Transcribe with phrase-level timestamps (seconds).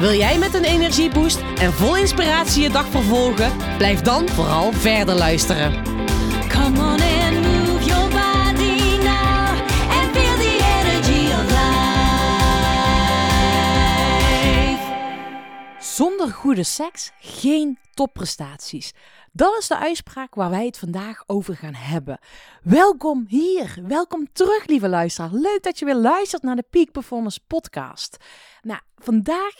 [0.00, 3.76] Wil jij met een energieboost en vol inspiratie je dag vervolgen?
[3.76, 5.84] Blijf dan vooral verder luisteren.
[6.48, 9.48] Come on and move your body now
[9.90, 11.74] and feel the energy of life.
[15.78, 18.92] Zonder goede seks geen topprestaties.
[19.32, 22.18] Dat is de uitspraak waar wij het vandaag over gaan hebben.
[22.62, 25.30] Welkom hier, welkom terug, lieve luisteraar.
[25.32, 28.16] Leuk dat je weer luistert naar de Peak Performance Podcast.
[28.62, 29.54] Nou, vandaag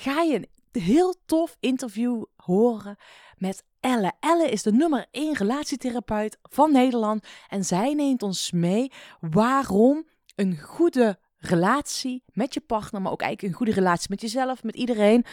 [0.00, 2.96] ga je een heel tof interview horen
[3.36, 4.12] met Elle.
[4.20, 10.58] Elle is de nummer 1 relatietherapeut van Nederland en zij neemt ons mee waarom een
[10.60, 15.24] goede relatie met je partner, maar ook eigenlijk een goede relatie met jezelf, met iedereen,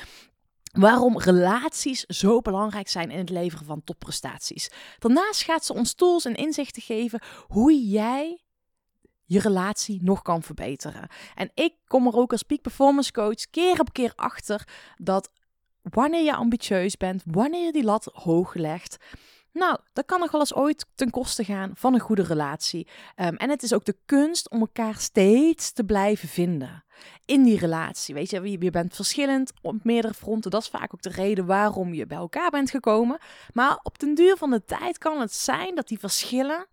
[0.71, 4.71] waarom relaties zo belangrijk zijn in het leveren van topprestaties.
[4.99, 8.41] Daarnaast gaat ze ons tools en inzichten geven hoe jij
[9.27, 11.07] je relatie nog kan verbeteren.
[11.35, 15.29] En ik kom er ook als peak performance coach keer op keer achter dat
[15.81, 18.97] wanneer je ambitieus bent, wanneer je die lat hoog legt,
[19.57, 22.87] nou, dat kan nog wel eens ooit ten koste gaan van een goede relatie.
[23.15, 26.83] Um, en het is ook de kunst om elkaar steeds te blijven vinden
[27.25, 28.13] in die relatie.
[28.13, 30.51] Weet je, je bent verschillend op meerdere fronten.
[30.51, 33.17] Dat is vaak ook de reden waarom je bij elkaar bent gekomen.
[33.53, 36.67] Maar op den duur van de tijd kan het zijn dat die verschillen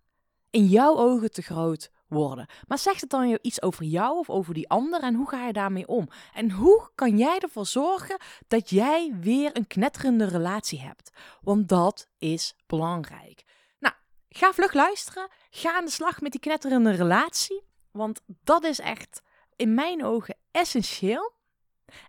[0.49, 2.47] in jouw ogen te groot worden.
[2.67, 5.53] Maar zegt het dan iets over jou of over die ander en hoe ga je
[5.53, 6.07] daarmee om?
[6.33, 8.17] En hoe kan jij ervoor zorgen
[8.47, 11.11] dat jij weer een knetterende relatie hebt?
[11.41, 13.43] Want dat is belangrijk.
[13.79, 13.93] Nou,
[14.29, 15.27] ga vlug luisteren.
[15.49, 17.63] Ga aan de slag met die knetterende relatie.
[17.91, 19.21] Want dat is echt
[19.55, 21.33] in mijn ogen essentieel.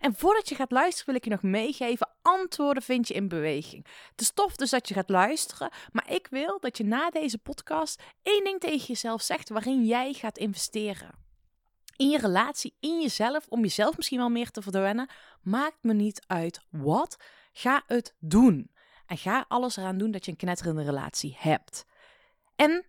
[0.01, 3.87] En voordat je gaat luisteren, wil ik je nog meegeven: antwoorden vind je in beweging.
[4.11, 7.39] Het is tof dus dat je gaat luisteren, maar ik wil dat je na deze
[7.39, 11.25] podcast één ding tegen jezelf zegt waarin jij gaat investeren.
[11.97, 15.09] In je relatie, in jezelf, om jezelf misschien wel meer te verdwijnen.
[15.43, 17.17] Maakt me niet uit wat.
[17.53, 18.71] Ga het doen.
[19.07, 21.85] En ga alles eraan doen dat je een knetterende relatie hebt.
[22.57, 22.87] En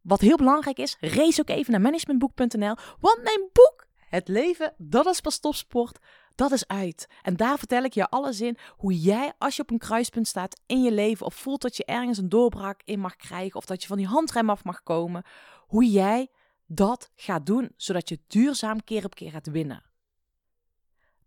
[0.00, 2.74] wat heel belangrijk is, race ook even naar managementboek.nl.
[3.00, 5.98] Want mijn boek het leven, dat is pas topsport.
[6.34, 7.06] Dat is uit.
[7.22, 10.60] En daar vertel ik je alles in hoe jij, als je op een kruispunt staat
[10.66, 13.82] in je leven of voelt dat je ergens een doorbraak in mag krijgen of dat
[13.82, 15.24] je van die handrem af mag komen,
[15.66, 16.28] hoe jij
[16.66, 19.89] dat gaat doen, zodat je duurzaam keer op keer gaat winnen.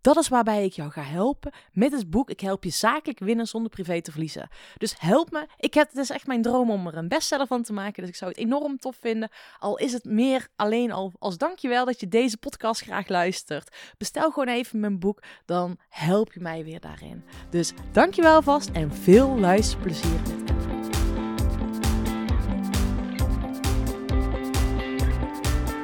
[0.03, 2.29] Dat is waarbij ik jou ga helpen met het boek.
[2.29, 4.49] Ik help je zakelijk winnen zonder privé te verliezen.
[4.77, 5.47] Dus help me.
[5.57, 8.01] Ik heb, het is echt mijn droom om er een bestseller van te maken.
[8.01, 9.29] Dus ik zou het enorm tof vinden.
[9.59, 13.75] Al is het meer alleen al als dankjewel dat je deze podcast graag luistert.
[13.97, 15.23] Bestel gewoon even mijn boek.
[15.45, 17.23] Dan help je mij weer daarin.
[17.49, 20.19] Dus dankjewel vast en veel luisterplezier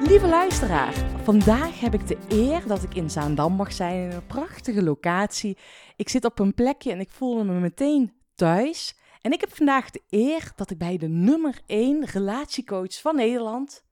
[0.09, 0.93] Lieve luisteraar,
[1.29, 5.57] vandaag heb ik de eer dat ik in Zaandam mag zijn, in een prachtige locatie.
[5.95, 8.97] Ik zit op een plekje en ik voel me meteen thuis.
[9.21, 13.83] En ik heb vandaag de eer dat ik bij de nummer 1 relatiecoach van Nederland,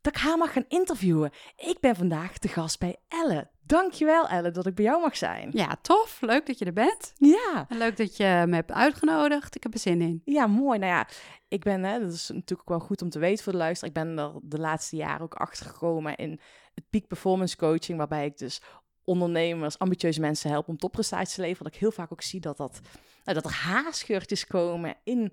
[0.00, 1.30] dat ik haar mag gaan interviewen.
[1.56, 3.50] Ik ben vandaag de gast bij Elle.
[3.68, 5.50] Dankjewel Elle dat ik bij jou mag zijn.
[5.52, 6.20] Ja, tof.
[6.20, 7.12] Leuk dat je er bent.
[7.16, 7.66] Ja.
[7.68, 9.56] En leuk dat je me hebt uitgenodigd.
[9.56, 10.22] Ik heb er zin in.
[10.24, 10.78] Ja, mooi.
[10.78, 11.08] Nou ja,
[11.48, 13.94] ik ben, hè, dat is natuurlijk wel goed om te weten voor de luisteraar.
[13.96, 16.40] Ik ben er de laatste jaren ook achter gekomen in
[16.74, 18.62] het peak performance coaching, waarbij ik dus
[19.04, 21.64] ondernemers, ambitieuze mensen help om topprestaties te leveren.
[21.64, 22.80] Dat ik heel vaak ook zie dat, dat,
[23.24, 25.32] nou, dat er haarscheurtjes komen in,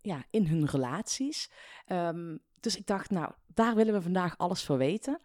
[0.00, 1.50] ja, in hun relaties.
[1.86, 5.20] Um, dus ik dacht, nou, daar willen we vandaag alles voor weten.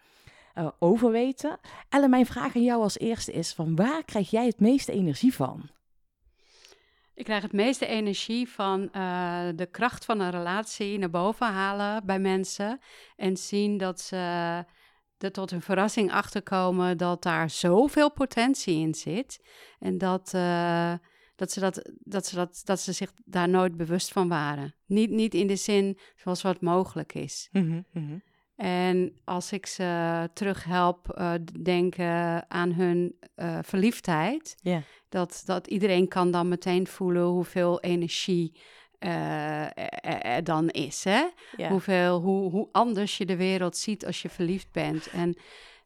[0.57, 1.59] Uh, over weten.
[1.89, 5.33] Ellen, mijn vraag aan jou als eerste is: van waar krijg jij het meeste energie
[5.33, 5.69] van?
[7.13, 12.05] Ik krijg het meeste energie van uh, de kracht van een relatie naar boven halen
[12.05, 12.79] bij mensen.
[13.15, 14.15] En zien dat ze
[15.17, 19.45] er tot een verrassing achterkomen dat daar zoveel potentie in zit.
[19.79, 20.93] En dat, uh,
[21.35, 24.75] dat, ze, dat, dat, ze, dat, dat ze zich daar nooit bewust van waren.
[24.85, 27.49] Niet, niet in de zin zoals wat mogelijk is.
[27.51, 28.23] Mm -hmm, mm -hmm.
[28.57, 34.81] En als ik ze terug help uh, denken aan hun uh, verliefdheid, yeah.
[35.09, 38.59] dat, dat iedereen kan dan meteen voelen hoeveel energie
[38.99, 39.77] uh,
[40.25, 41.03] er dan is.
[41.03, 41.25] Hè?
[41.57, 41.69] Yeah.
[41.69, 45.09] Hoeveel, hoe, hoe anders je de wereld ziet als je verliefd bent.
[45.09, 45.37] En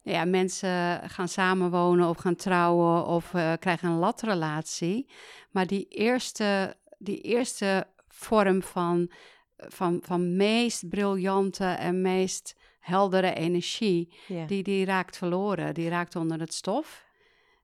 [0.02, 5.08] ja, mensen gaan samenwonen of gaan trouwen of eh, krijgen een latrelatie.
[5.50, 9.10] Maar die eerste, die eerste vorm van,
[9.56, 14.12] van, van meest briljante en meest heldere energie,
[14.46, 15.74] die, die raakt verloren.
[15.74, 17.04] Die raakt onder het stof.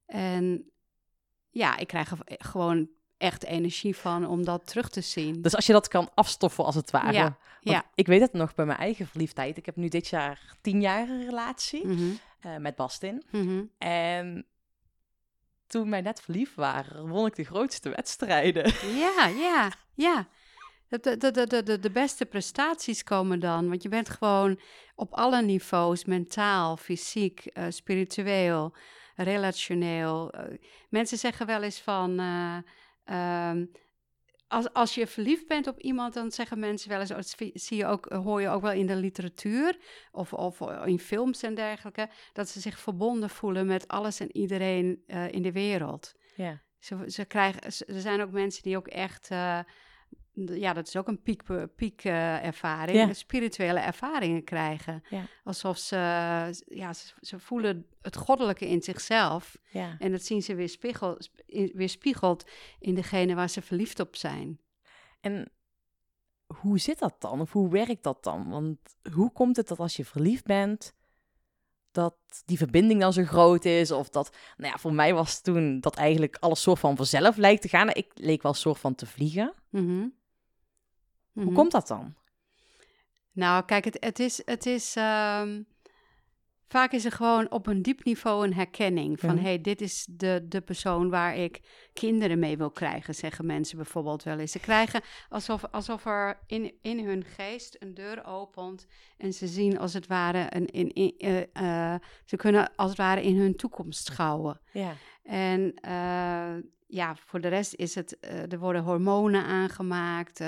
[0.06, 0.70] En
[1.50, 5.42] ja, ik krijg gewoon echt energie van om dat terug te zien.
[5.42, 7.12] Dus als je dat kan afstoffen als het ware.
[7.12, 7.84] Ja, ja.
[7.94, 9.56] Ik weet het nog bij mijn eigen verliefdheid.
[9.56, 12.10] Ik heb nu dit jaar tien jaar een relatie Mhm,
[12.40, 13.24] eh, met Bastin.
[13.30, 13.62] mhm.
[13.78, 14.46] En
[15.66, 18.72] toen wij net verliefd waren, won ik de grootste wedstrijden.
[18.96, 20.28] Ja, ja, ja.
[20.88, 23.68] De, de, de, de, de, de beste prestaties komen dan.
[23.68, 24.60] Want je bent gewoon
[24.94, 28.74] op alle niveaus, mentaal, fysiek, eh, spiritueel,
[29.16, 30.30] relationeel.
[30.32, 30.58] Eh,
[30.88, 32.18] mensen zeggen wel eens van.
[32.18, 32.56] eh,
[33.04, 33.64] ehm,
[34.48, 37.76] als, als je verliefd bent op iemand, dan zeggen mensen wel eens, oh, dat zie-
[37.76, 39.78] je ook, hoor je ook wel in de literatuur
[40.12, 45.02] of, of in films en dergelijke, dat ze zich verbonden voelen met alles en iedereen
[45.30, 46.12] in de wereld.
[46.36, 46.62] Ja.
[46.78, 49.28] Ze, ze krijgen, ze- er zijn ook mensen die ook echt,
[50.46, 51.42] ja, dat is ook een piek,
[51.76, 53.12] piek eh, ervaring, Ja.
[53.12, 55.02] spirituele ervaringen krijgen.
[55.10, 55.22] Ja.
[55.44, 55.96] Alsof ze,
[56.66, 59.96] ja, ze, ze voelen het goddelijke in zichzelf ja.
[59.98, 62.44] en dat zien ze weer, spiegel, sp- in- weerspiegeld
[62.78, 64.60] in degene waar ze verliefd op zijn.
[65.20, 65.52] En
[66.46, 67.40] hoe zit dat dan?
[67.40, 68.48] Of hoe werkt dat dan?
[68.48, 68.78] Want
[69.12, 70.92] hoe komt het dat als je verliefd bent,
[71.90, 72.14] dat
[72.44, 73.90] die verbinding dan zo groot is?
[73.90, 77.62] Of dat, nou ja, voor mij was toen dat eigenlijk alles soort van vanzelf lijkt
[77.62, 77.88] te gaan.
[77.88, 79.52] Ik leek wel soort van te vliegen.
[81.38, 81.54] Hoe Mhm.
[81.54, 82.14] komt dat dan?
[83.32, 84.42] Nou, kijk, het, het is.
[84.44, 85.62] Het is ehm,
[86.68, 89.44] vaak is er gewoon op een diep niveau een herkenning van: Mhm.
[89.44, 91.60] hey, dit is de, de persoon waar ik
[91.92, 94.52] kinderen mee wil krijgen, zeggen mensen bijvoorbeeld wel eens.
[94.52, 98.86] Ze krijgen alsof, alsof er in, in hun geest een deur opent
[99.16, 100.66] en ze zien als het ware een.
[100.66, 104.60] In, in, eh, eh, ze kunnen als het ware in hun toekomst schouwen.
[104.72, 104.92] Ja.
[105.22, 106.54] En eh,
[106.86, 108.16] ja, voor de rest is het,
[108.52, 110.40] er worden hormonen aangemaakt,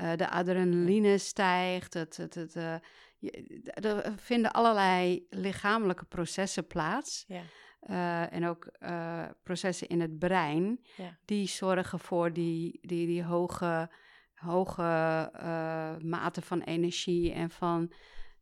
[0.00, 2.74] eh, de adrenaline stijgt, het, het, het, eh,
[3.18, 7.24] je- er vinden allerlei lichamelijke processen plaats.
[7.28, 7.42] Ja.
[7.80, 8.68] eh, en ook
[9.42, 11.18] processen in het brein, Ja.
[11.24, 13.90] die zorgen voor die, die, die hoge,
[14.34, 14.82] hoge
[16.02, 17.92] mate van energie en van,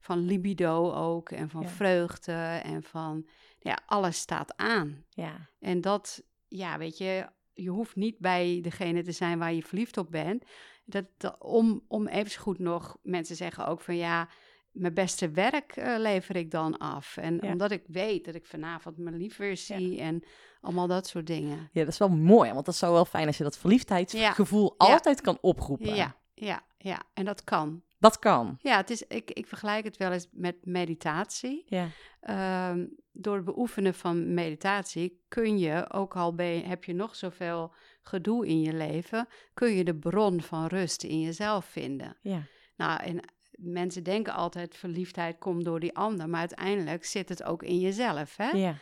[0.00, 1.68] van libido ook, en van Ja.
[1.68, 3.28] vreugde en van,
[3.58, 5.04] ja, alles staat aan.
[5.08, 5.48] Ja.
[5.60, 7.26] En dat, ja, weet je,
[7.62, 10.44] je hoeft niet bij degene te zijn waar je verliefd op bent.
[10.84, 14.28] Dat, dat- om, om even goed nog, mensen zeggen ook van ja,
[14.72, 17.16] mijn beste werk eh, lever ik dan af.
[17.16, 17.52] En Ja.
[17.52, 20.22] omdat ik weet dat ik vanavond mijn lief weer zie en
[20.60, 21.68] allemaal dat soort dingen.
[21.72, 22.52] ja, dat is wel mooi.
[22.52, 24.86] Want dat zou wel fijn als je dat verliefdheidsgevoel Ja.
[24.92, 25.94] altijd kan oproepen.
[25.94, 27.02] Ja, ja, ja.
[27.14, 27.82] En dat kan.
[27.98, 28.58] Dat kan.
[28.60, 31.64] Ja, het is, ik, ik vergelijk het wel eens met meditatie.
[31.66, 31.88] Ja.
[32.20, 37.72] Ehm, door het beoefenen van meditatie kun je, ook al ben heb je nog zoveel
[38.02, 42.16] gedoe in je leven, kun je de bron van rust in jezelf vinden.
[42.22, 42.42] Ja.
[42.76, 47.62] Nou, en mensen denken altijd verliefdheid komt door die ander, maar uiteindelijk zit het ook
[47.62, 48.36] in jezelf.
[48.36, 48.50] Hè?
[48.50, 48.76] Ja.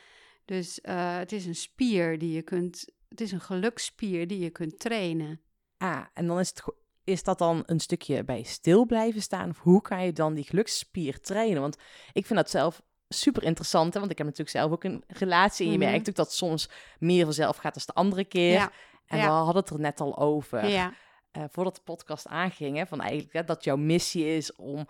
[0.45, 4.51] Dus eh, het is een spier die je kunt, het is een geluksspier die je
[4.51, 5.41] kunt trainen.
[5.77, 6.65] Ah, en dan is het
[7.07, 9.51] is dat dan een stukje bij stil blijven staan?
[9.51, 11.61] Of hoe kan je dan die geluksspier trainen?
[11.61, 11.77] Want
[12.13, 13.99] ik vind dat zelf super interessant, hè?
[14.01, 15.67] want ik heb natuurlijk zelf ook een relatie.
[15.67, 15.91] En je Mhm.
[15.91, 16.69] merkt ook dat soms
[16.99, 18.53] meer vanzelf gaat dan de andere keer.
[18.53, 18.71] Ja,
[19.07, 19.25] En ja.
[19.25, 20.93] we hadden het er net al over, ja,
[21.31, 24.87] eh, voordat de podcast aanging, hè, van eigenlijk hè, dat jouw missie is om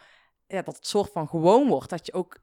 [0.46, 1.90] ja, dat het soort van gewoon wordt.
[1.90, 2.38] Dat je ook,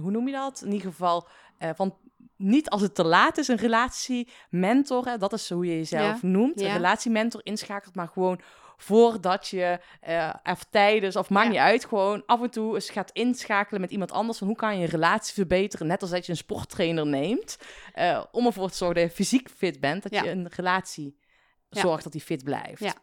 [0.00, 0.62] hoe noem je dat?
[0.64, 1.96] In ieder geval, eh, van
[2.36, 6.60] niet als het te laat is, een relatiementor, hè, dat is hoe je jezelf noemt,
[6.60, 8.40] een relatiementor inschakelt, maar gewoon
[8.80, 11.50] voordat je, eh of tijdens, of maakt Ja.
[11.52, 14.76] niet uit, gewoon af en toe eens gaat inschakelen met iemand anders van hoe kan
[14.76, 17.58] je een relatie verbeteren, net als dat je een sporttrainer neemt,
[17.92, 20.22] eh, om ervoor te zorgen dat je fysiek fit bent, dat Ja.
[20.22, 21.18] je een relatie
[21.70, 22.80] zorgt dat die fit blijft.
[22.82, 22.94] Ja.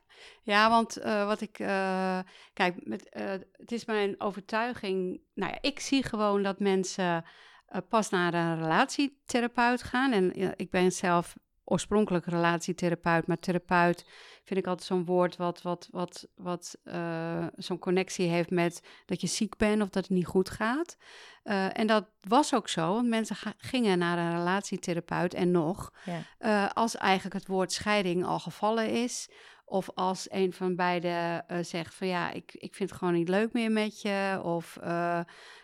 [0.44, 1.60] Ja, want eh, wat ik.
[1.60, 2.20] eh,
[2.54, 5.22] kijk, met, eh, het is mijn overtuiging.
[5.34, 7.24] Nou ja, ik zie gewoon dat mensen
[7.66, 10.12] eh, pas naar een relatietherapeut gaan.
[10.12, 14.06] En ik ben zelf oorspronkelijk relatietherapeut, maar therapeut
[14.44, 19.22] vind ik altijd zo'n woord wat, wat, wat, wat eh, zo'n connectie heeft met dat
[19.22, 20.98] je ziek bent of dat het niet goed gaat.
[21.44, 26.22] Eh, en dat was ook zo, want mensen gingen naar een relatietherapeut en nog, Ja.
[26.38, 29.30] eh, als eigenlijk het woord scheiding al gevallen is.
[29.68, 33.54] Of als een van beiden zegt van ja, ik, ik vind het gewoon niet leuk
[33.54, 34.40] meer met je.
[34.44, 34.78] Of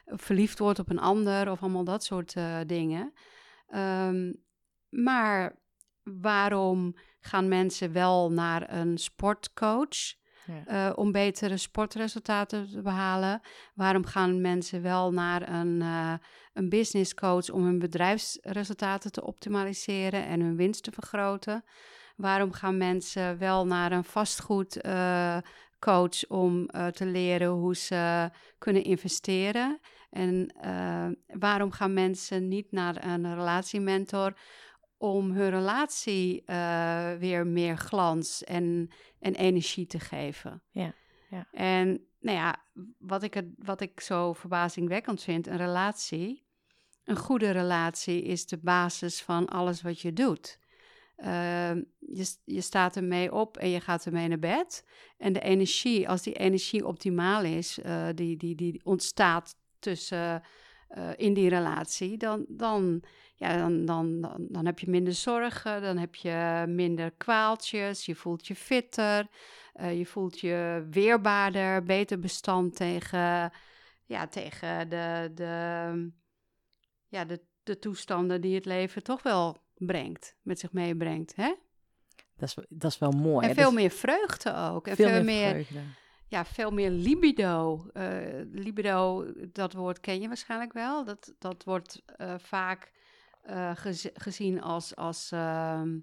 [0.05, 1.51] verliefd wordt op een ander.
[1.51, 2.34] Of allemaal dat soort
[2.65, 3.13] dingen.
[3.67, 4.31] Ehm,
[4.89, 5.61] maar
[6.03, 10.20] waarom gaan mensen wel naar een sportcoach?
[10.46, 10.65] Ja.
[10.65, 13.41] eh, om betere sportresultaten te behalen?
[13.74, 16.13] Waarom gaan mensen wel naar een, eh,
[16.53, 21.63] een business coach om hun bedrijfsresultaten te optimaliseren en hun winst te vergroten?
[22.15, 25.41] Waarom gaan mensen wel naar een vastgoedcoach
[25.81, 29.79] coach om eh, te leren hoe ze kunnen investeren?
[30.10, 31.08] En eh,
[31.39, 34.34] waarom gaan mensen niet naar een relatiementor
[35.01, 38.89] om hun relatie eh, weer meer glans en,
[39.20, 40.63] en energie te geven?
[40.72, 40.93] Ja,
[41.29, 41.48] ja.
[41.51, 42.63] En nou ja,
[42.98, 46.46] wat ik, het, wat ik zo verbazingwekkend vind, een relatie,
[47.03, 50.60] een goede relatie is de basis van alles wat je doet.
[51.15, 54.86] Ehm, je, je staat ermee op en je gaat ermee naar bed.
[55.17, 60.41] En de energie, als die energie optimaal is, eh, die, die, die ontstaat tussen,
[60.91, 63.03] eh, in die relatie, dan, dan,
[63.36, 68.15] ja, dan, dan, dan, dan heb je minder zorgen, dan heb je minder kwaaltjes, je
[68.15, 69.27] voelt je fitter,
[69.74, 73.51] eh, je voelt je weerbaarder, beter bestand tegen,
[74.05, 76.12] ja, tegen de, de,
[77.07, 81.36] ja, de, de toestanden die het leven toch wel brengt, met zich meebrengt.
[81.36, 81.53] Hè?
[82.38, 83.48] Dat is, dat is wel mooi.
[83.48, 84.88] en veel is meer vreugde ook.
[84.88, 85.79] En veel, veel, meer, meer, vreugde.
[86.31, 87.85] Ja, veel meer libido.
[87.93, 91.05] Eh, libido, dat woord ken je waarschijnlijk wel.
[91.05, 92.91] Dat, dat wordt eh, vaak
[93.41, 96.00] eh, gez- gezien als, als ehm,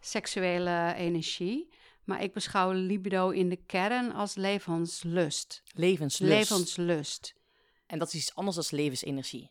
[0.00, 1.68] seksuele energie.
[2.04, 5.62] Maar ik beschouw libido in de kern als levenslust.
[5.74, 6.32] Levenslust.
[6.32, 7.34] Levenslust.
[7.86, 9.50] En dat is iets anders dan levensenergie.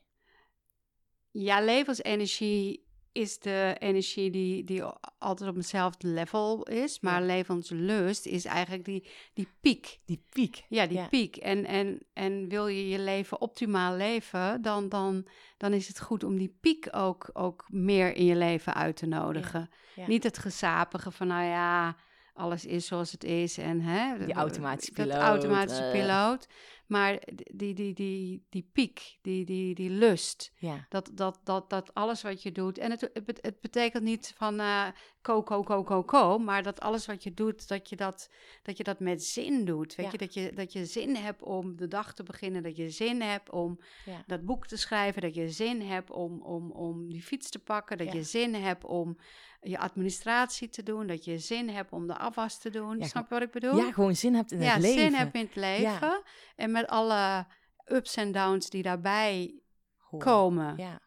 [1.32, 2.87] Ja, levensenergie
[3.18, 4.84] is de energie die, die
[5.18, 7.00] altijd op hetzelfde level is.
[7.00, 7.26] Maar Ja.
[7.26, 10.00] levenslust is eigenlijk die, die piek.
[10.06, 10.64] Die piek.
[10.70, 11.08] Ja, die Ja.
[11.08, 11.36] piek.
[11.36, 16.24] En, en, en wil je je leven optimaal leven, dan, dan, dan is het goed
[16.24, 19.70] om die piek ook, ook meer in je leven uit te nodigen.
[19.96, 20.08] Ja.
[20.08, 21.96] Niet het gezapige van, nou ja,
[22.34, 23.58] alles is zoals het is.
[23.58, 25.92] En, hè, Die automatische piloot, automatische eh.
[25.92, 26.48] piloot.
[26.88, 27.20] Maar
[27.54, 30.86] die, die, die, die piek, die, die, die lust, Ja.
[30.90, 32.78] dat, dat, dat, dat alles wat je doet.
[32.78, 34.88] En het, het, bet- het betekent niet van eh
[35.28, 36.38] ko, ko, ko, ko, ko.
[36.40, 38.30] Maar dat alles wat je doet, dat je dat,
[38.64, 39.96] dat, je dat met zin doet.
[39.96, 40.12] Weet Ja.
[40.12, 42.64] je, dat je, dat je zin hebt om de dag te beginnen.
[42.64, 44.24] Dat je zin hebt om Ja.
[44.28, 45.22] dat boek te schrijven.
[45.22, 47.98] Dat je zin hebt om, om, om die fiets te pakken.
[47.98, 48.14] Dat Ja.
[48.14, 49.18] je zin hebt om
[49.62, 51.08] je administratie te doen.
[51.08, 52.98] Dat je zin hebt om de afwas te doen.
[53.00, 53.78] Ja, Snap je wat ik bedoel?
[53.78, 55.02] ja, gewoon zin hebt in ja, het leven.
[55.02, 56.22] zin heb in het leven.
[56.56, 57.46] En met alle
[57.86, 59.60] ups en downs die daarbij
[60.18, 60.78] komen.
[60.78, 61.00] Ja.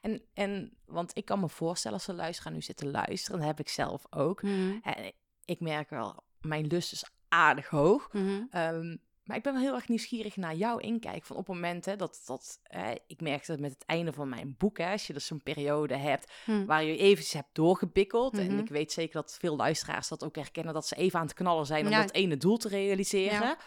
[0.00, 3.48] En, en, want ik kan me voorstellen als de luisteraar nu zit te luisteren, dat
[3.48, 4.42] heb ik zelf ook.
[4.42, 5.12] Mhm, En
[5.44, 8.08] ik merk wel, mijn lust is aardig hoog.
[8.12, 8.42] mhm.
[8.50, 11.24] Ehm, maar ik ben wel heel erg nieuwsgierig naar jouw inkijk.
[11.24, 14.54] Van op het moment hè, dat, dat hè, ik merkte met het einde van mijn
[14.58, 16.64] boek, hè, als je dus zo'n periode hebt Hm.
[16.64, 18.38] waar je eventjes hebt doorgebikkeld.
[18.38, 18.58] En Mhm.
[18.58, 21.66] ik weet zeker dat veel luisteraars dat ook herkennen, dat ze even aan het knallen
[21.66, 22.00] zijn om Ja.
[22.00, 23.40] dat ene doel te realiseren.
[23.40, 23.58] Ja.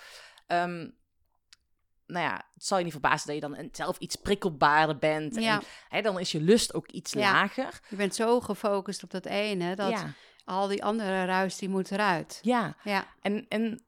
[0.48, 0.89] Ehm,
[2.12, 5.36] nou ja, het zal je niet verbazen dat je dan zelf iets prikkelbaarder bent.
[5.36, 5.58] Ja.
[5.58, 7.32] En hè, dan is je lust ook iets Ja.
[7.32, 7.80] lager.
[7.89, 10.13] Je bent zo gefocust op dat ene, dat Ja,
[10.46, 12.39] al die andere ruis, die moet eruit.
[12.41, 12.75] ja.
[12.84, 13.84] Ja, En, en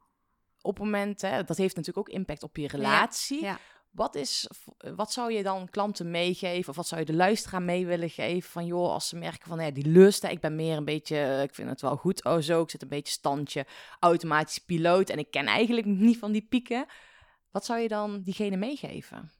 [0.62, 3.42] op het moment, hè, dat heeft natuurlijk ook impact op je relatie.
[3.44, 3.58] ja.
[3.92, 4.48] Wat, is,
[4.96, 6.70] wat zou je dan klanten meegeven?
[6.70, 8.50] Of wat zou je de luisteraar mee willen geven?
[8.50, 11.18] Van joh, als ze merken van ja, die lust, hè, ik ben meer een beetje,
[11.18, 12.24] eh, ik vind het wel goed.
[12.24, 13.66] Oh zo, ik zit een beetje standje,
[14.00, 15.10] automatisch piloot.
[15.10, 16.86] En ik ken eigenlijk niet van die pieken.
[17.54, 19.32] Wat zou je dan diegene meegeven?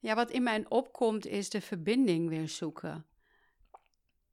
[0.00, 3.06] ja, wat in mij opkomt is de verbinding weer zoeken.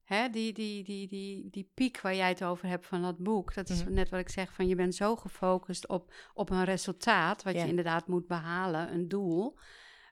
[0.03, 3.53] Hè, die, die, die, die, die piek waar jij het over hebt van dat boek,
[3.53, 3.93] dat is Mhm.
[3.93, 7.67] net wat ik zeg, van je bent zo gefocust op, op een resultaat, wat je
[7.67, 9.57] inderdaad moet behalen, een doel.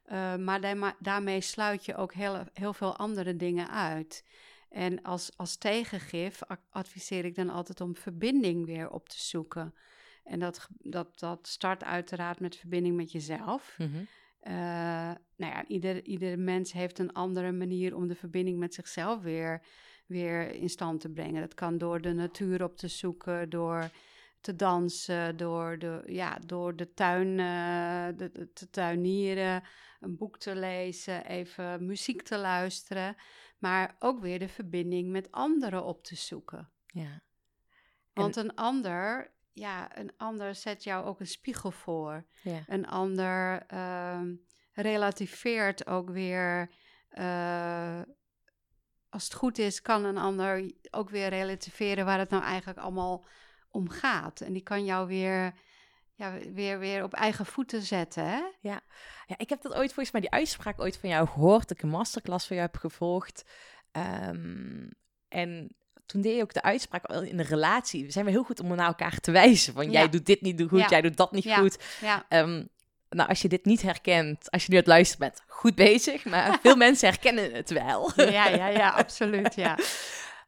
[0.03, 4.25] Eh, maar daarmee sluit je ook heel, heel veel andere dingen uit.
[4.69, 9.73] En als, als tegengif adviseer ik dan altijd om verbinding weer op te zoeken.
[10.23, 13.75] En dat, dat, dat start uiteraard met verbinding met jezelf.
[14.39, 14.53] Eh,
[15.35, 19.61] nou ja, ieder, ieder mens heeft een andere manier om de verbinding met zichzelf weer,
[20.05, 21.41] weer in stand te brengen.
[21.41, 23.89] Dat kan door de natuur op te zoeken, door
[24.41, 29.63] te dansen, door de, ja, door de tuin eh, de, de- te tuinieren,
[29.99, 33.15] een boek te lezen, even muziek te luisteren.
[33.59, 36.69] Maar ook weer de verbinding met anderen op te zoeken.
[36.87, 37.21] Ja.
[38.13, 42.25] Want een ander, ja, een ander zet jou ook een spiegel voor.
[42.41, 42.63] Ja.
[42.67, 44.35] Een ander ehm,
[44.73, 46.71] relativeert ook weer.
[47.09, 48.01] eh,
[49.09, 53.25] als het goed is, kan een ander ook weer relativeren waar het nou eigenlijk allemaal
[53.69, 54.41] om gaat.
[54.41, 55.53] En die kan jou weer,
[56.13, 58.25] ja, weer, weer op eigen voeten zetten.
[58.25, 58.41] Hè?
[58.59, 58.81] Ja,
[59.37, 61.67] ik heb dat ooit volgens mij die uitspraak ooit van jou gehoord.
[61.67, 63.45] Dat ik een masterclass van jou heb gevolgd.
[63.91, 64.89] Ehm,
[65.27, 68.05] en toen deed je ook de uitspraak in de relatie.
[68.05, 69.73] We zijn we heel goed om naar elkaar te wijzen.
[69.73, 70.87] Van jij doet dit niet goed, Ja.
[70.89, 71.55] jij doet dat niet Ja.
[71.57, 71.77] goed.
[72.01, 72.63] Ja, Ehm,
[73.09, 76.25] nou, als je dit niet herkent, als je nu het luisteren bent, goed bezig.
[76.25, 78.11] Maar veel mensen herkennen het wel.
[78.15, 79.77] Ja, ja, ja, absoluut, ja.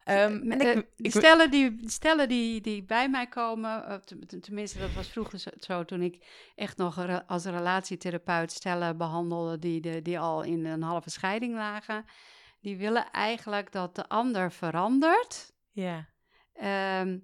[0.04, 4.26] Ehm, Eh, ik, die ik- stellen, die, stellen die, die bij mij komen, eh, ten-
[4.26, 9.80] ten- tenminste dat was vroeger zo, toen ik echt nog als relatietherapeut stellen behandelde die,
[9.80, 12.04] de, die al in een halve scheiding lagen,
[12.60, 16.08] die willen eigenlijk dat de ander verandert, ja,
[16.52, 17.18] ehm,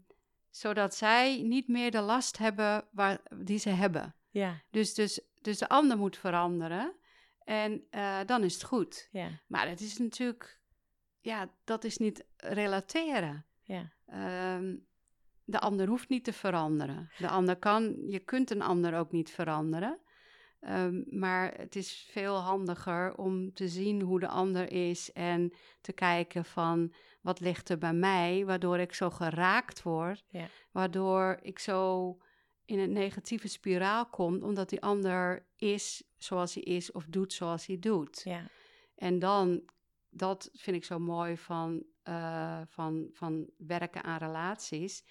[0.50, 4.14] zodat zij niet meer de last hebben waar, die ze hebben.
[4.30, 6.96] ja, Dus, dus, dus de ander moet veranderen
[7.44, 9.08] en eh, dan is het goed.
[9.10, 10.60] ja, Maar het is natuurlijk,
[11.20, 13.46] ja, dat is niet relateren.
[13.62, 14.76] ja, Ehm,
[15.44, 17.10] de ander hoeft niet te veranderen.
[17.18, 19.98] De ander kan, je kunt een ander ook niet veranderen.
[20.62, 25.92] Ehm, maar het is veel handiger om te zien hoe de ander is en te
[25.92, 30.46] kijken van wat ligt er bij mij, waardoor ik zo geraakt word, Ja.
[30.70, 32.16] waardoor ik zo
[32.64, 37.66] in een negatieve spiraal kom, omdat die ander is zoals hij is of doet zoals
[37.66, 38.20] hij doet.
[38.24, 38.46] ja,
[38.94, 39.62] En dan,
[40.10, 45.04] dat vind ik zo mooi van, eh, van, van werken aan relaties.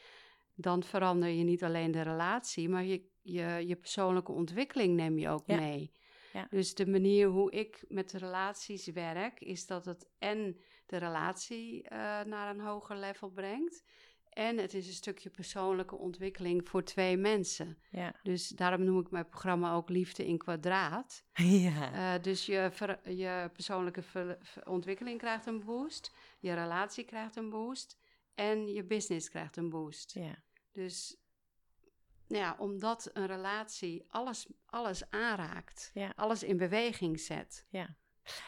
[0.55, 5.29] Dan verander je niet alleen de relatie, maar je, je, je persoonlijke ontwikkeling neem je
[5.29, 5.55] ook Ja.
[5.55, 5.91] mee.
[6.33, 6.47] Ja.
[6.49, 11.97] Dus de manier hoe ik met relaties werk, is dat het en de relatie eh,
[12.21, 13.83] naar een hoger level brengt.
[14.29, 17.77] En het is een stukje persoonlijke ontwikkeling voor twee mensen.
[17.89, 21.23] ja, Dus daarom noem ik mijn programma ook Liefde in Kwadraat.
[21.65, 27.03] ja, Eh, dus je, ver- je persoonlijke ver- ver- ontwikkeling krijgt een boost, je relatie
[27.05, 27.97] krijgt een boost
[28.35, 30.13] en je business krijgt een boost.
[30.13, 31.20] ja, Dus
[32.31, 36.13] nou ja, omdat een relatie alles, alles aanraakt, Ja.
[36.15, 37.65] alles in beweging zet.
[37.69, 37.95] ja.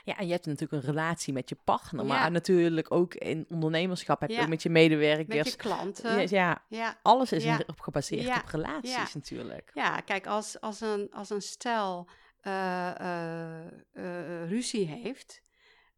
[0.04, 2.30] Ja, en je hebt natuurlijk een relatie met je partner, maar Ja.
[2.30, 5.50] natuurlijk ook in ondernemerschap heb je ook met je Met medewerkers.
[5.50, 6.28] je klanten.
[6.30, 9.72] Ja, ja, alles is erop gebaseerd op relaties natuurlijk.
[9.74, 12.08] Ja, kijk, als, als, een, als een stel
[12.42, 15.42] eh, eh, eh, ruzie heeft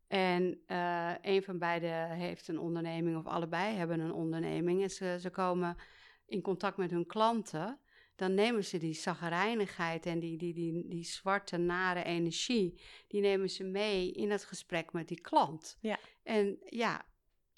[0.07, 0.59] en
[1.21, 5.77] een van beiden heeft een onderneming of allebei hebben een onderneming en ze, ze komen
[6.25, 7.79] in contact met hun klanten,
[8.15, 13.49] dan nemen ze die zagrijnigheid en die, die, die, die zwarte, nare energie, die nemen
[13.49, 15.77] ze mee in het gesprek met die klant.
[15.81, 15.99] Ja.
[16.23, 17.05] En ja,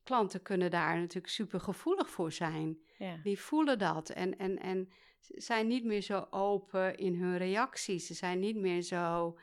[0.03, 3.19] klanten kunnen daar natuurlijk super gevoelig voor zijn Ja.
[3.23, 8.08] die voelen dat en, en, en zijn niet meer zo open in hun reacties.
[8.08, 9.38] Ze zijn niet meer zo.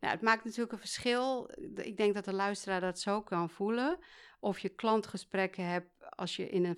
[0.00, 1.50] Nou, het maakt natuurlijk een verschil.
[1.74, 3.98] Ik denk dat de luisteraar dat zo kan voelen.
[4.40, 6.76] Of je klantgesprekken hebt als je in een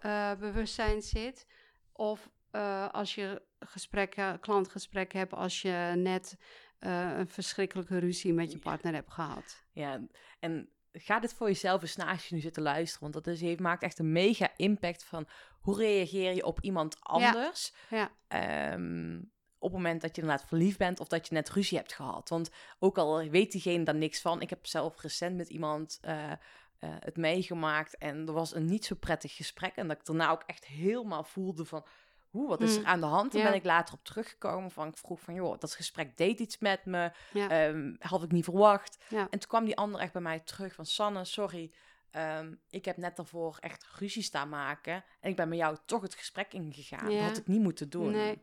[0.00, 1.46] verliefdheidsbewustzijn zit.
[1.92, 6.36] Of eh, als je gesprekken, klantgesprekken hebt als je net
[6.78, 9.64] eh, een verschrikkelijke ruzie met je partner hebt gehad.
[9.72, 10.00] Ja,
[10.38, 13.10] en ga dit voor jezelf eens na als je nu zit te luisteren.
[13.10, 15.28] Want dat is, heeft, maakt echt een mega impact van
[15.60, 17.72] hoe reageer je op iemand anders.
[17.90, 19.18] Ja, Ehm,
[19.58, 22.28] op het moment dat je inderdaad verliefd bent of dat je net ruzie hebt gehad.
[22.28, 24.40] Want ook al weet diegene daar niks van.
[24.40, 26.32] Ik heb zelf recent met iemand eh,
[26.80, 29.74] eh, het meegemaakt en er was een niet zo prettig gesprek.
[29.76, 31.84] En dat ik daarna ook echt helemaal voelde van...
[32.30, 33.30] Hoe, wat is er Mm, aan de hand?
[33.30, 33.46] Toen ja.
[33.46, 34.88] ben ik later op teruggekomen van...
[34.88, 37.12] Ik vroeg van, joh, dat gesprek deed iets met me.
[37.32, 39.04] ja, Ehm, had ik niet verwacht.
[39.08, 39.20] ja.
[39.20, 40.86] En toen kwam die ander echt bij mij terug van...
[40.86, 41.72] Sanne, sorry,
[42.10, 45.04] ehm, ik heb net daarvoor echt ruzie staan maken.
[45.20, 47.10] En ik ben met jou toch het gesprek ingegaan.
[47.10, 48.10] Dat had ik niet moeten doen.
[48.10, 48.42] Nee.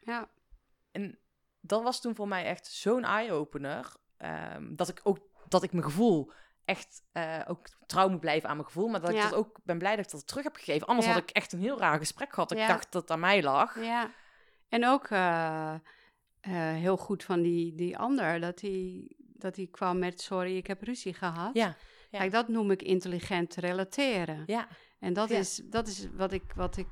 [0.00, 0.28] Ja,
[0.90, 1.18] En
[1.60, 3.94] dat was toen voor mij echt zo'n eye-opener.
[4.16, 6.30] ehm, dat ik ook dat ik mijn gevoel
[6.68, 8.88] echt eh, ook trouw moet blijven aan mijn gevoel.
[8.88, 10.86] Maar dat ik dat ook ben blij dat ik dat terug heb gegeven.
[10.86, 11.12] Anders Ja.
[11.12, 12.50] had ik echt een heel raar gesprek gehad.
[12.52, 12.66] Ik Ja.
[12.66, 13.80] dacht dat het aan mij lag.
[13.82, 14.10] Ja,
[14.68, 15.80] en ook eh, eh,
[16.52, 20.82] heel goed van die, die ander, dat hij dat hij kwam met sorry, ik heb
[20.82, 21.50] ruzie gehad.
[21.54, 21.76] Ja.
[22.10, 24.42] Kijk, dat noem ik intelligent relateren.
[24.46, 26.86] ja, En dat, is, dat is wat ik, wat ik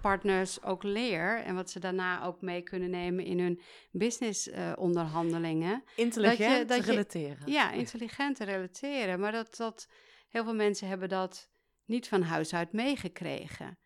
[0.00, 3.60] partners ook leer en wat ze daarna ook mee kunnen nemen in hun
[3.90, 5.84] business eh, onderhandelingen.
[5.96, 7.50] intelligent dat je- relateren.
[7.52, 9.20] Ja, intelligent relateren.
[9.20, 9.88] Maar dat, dat
[10.28, 11.48] heel veel mensen hebben dat
[11.84, 13.78] niet van huis uit meegekregen.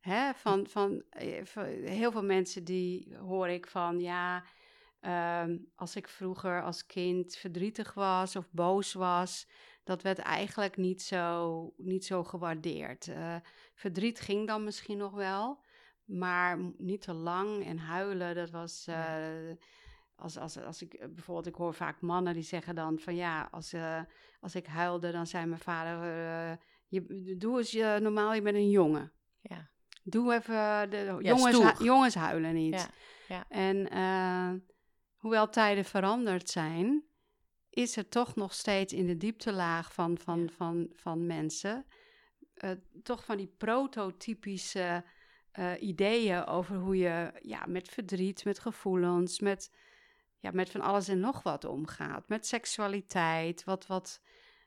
[0.00, 0.32] Hè?
[0.34, 4.44] Van, van, eh, van heel veel mensen die hoor ik van ja,
[5.00, 9.48] ehm, als ik vroeger als kind verdrietig was of boos was,
[9.84, 13.08] dat werd eigenlijk niet zo, niet zo gewaardeerd.
[13.08, 13.36] Eh,
[13.74, 15.64] verdriet ging dan misschien nog wel,
[16.04, 18.86] maar niet te lang en huilen, dat was.
[18.86, 19.50] eh,
[20.16, 23.48] als, als, als ik eh, bijvoorbeeld, ik hoor vaak mannen die zeggen dan van ja,
[23.50, 23.74] als,
[24.40, 26.04] als ik huilde, dan zei mijn vader:
[26.88, 29.12] je, Doe eens je, normaal, je bent een jongen.
[29.40, 29.70] Ja.
[30.04, 32.74] Doe even, de, Ja, jongens, hu- jongens huilen niet.
[32.74, 32.88] Ja,
[33.28, 33.44] ja.
[33.48, 33.88] En
[35.16, 37.04] hoewel tijden veranderd zijn,
[37.74, 40.48] is er toch nog steeds in de dieptelaag van, van, Ja.
[40.56, 41.86] van, van mensen,
[42.54, 42.70] eh,
[43.02, 45.04] toch van die prototypische
[45.52, 49.70] eh, ideeën over hoe je ja, met verdriet, met gevoelens, met,
[50.38, 52.28] ja, met van alles en nog wat omgaat.
[52.28, 54.20] Met seksualiteit, wat, wat,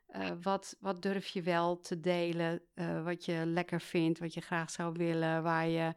[0.07, 2.61] eh, wat, wat durf je wel te delen,
[3.03, 5.93] wat je lekker vindt, wat je graag zou willen, waar je,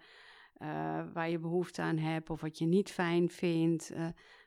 [1.12, 3.92] waar je behoefte aan hebt of wat je niet fijn vindt.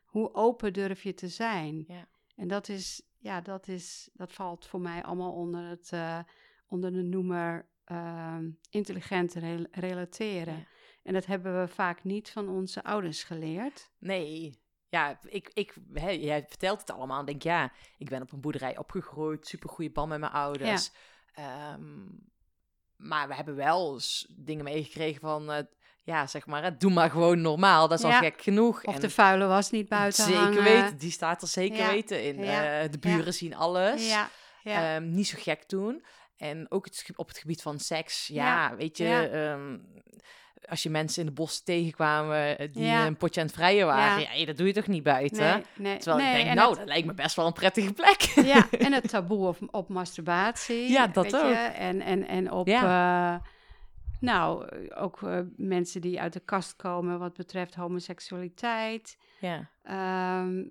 [0.05, 1.83] Hoe open durf je te zijn?
[1.87, 2.07] Ja.
[2.41, 6.19] En dat is, ja, dat is, dat valt voor mij allemaal onder het, eh,
[6.67, 10.57] onder de noemer ehm, intelligent rel- relateren.
[10.57, 10.65] Ja.
[11.03, 13.91] En dat hebben we vaak niet van onze ouders geleerd.
[13.97, 14.59] Nee.
[14.89, 17.19] Ja, ik, ik, hè, jij vertelt het allemaal.
[17.19, 19.47] en denk ja, ik ben op een boerderij opgegroeid.
[19.47, 20.91] Super goede band met mijn ouders.
[21.33, 22.05] Ehm,
[22.95, 23.99] maar we hebben wel
[24.35, 25.63] dingen meegekregen van, eh,
[26.03, 27.87] ja, zeg maar, hè, doe maar gewoon normaal.
[27.87, 28.13] Dat is Ja.
[28.15, 28.83] al gek genoeg.
[28.83, 30.63] Of En de vuile was niet buiten zeker hangen.
[30.63, 31.89] weten, die staat er zeker Ja.
[31.89, 32.43] weten in.
[32.43, 32.79] Ja.
[32.81, 34.09] Eh, de buren zien alles.
[34.09, 34.29] Ja,
[34.63, 34.95] ja.
[34.95, 36.03] Ehm, niet zo gek doen.
[36.37, 38.27] En ook het, op het gebied van seks.
[38.27, 39.77] Ja, weet je, ehm,
[40.69, 43.05] als je mensen in de bos tegenkwamen eh, die Ja.
[43.05, 44.31] een potje aan het vrijen waren, Ja.
[44.33, 44.45] ja.
[44.45, 45.39] dat doe je toch niet buiten?
[45.43, 47.53] nee, nee, Terwijl nee, ik denk, en nou, het- dat lijkt me best wel een
[47.53, 48.21] prettige plek.
[48.21, 50.89] Ja, en het taboe op, op masturbatie.
[50.89, 51.37] Ja, dat weet Je?
[51.69, 51.75] ook.
[51.75, 53.35] En, en, en op, eh,
[54.21, 59.17] nou, eh, ook eh, mensen die uit de kast komen wat betreft homoseksualiteit.
[59.39, 59.69] ja.
[59.83, 60.63] Ehm,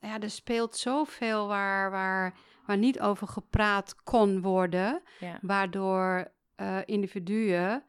[0.00, 5.38] ja, er speelt zoveel waar, waar, waar niet over gepraat kon worden, Ja.
[5.42, 7.84] waardoor eh, individuen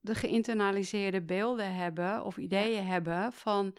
[0.00, 3.76] de geïnternaliseerde beelden hebben of ideeën hebben van,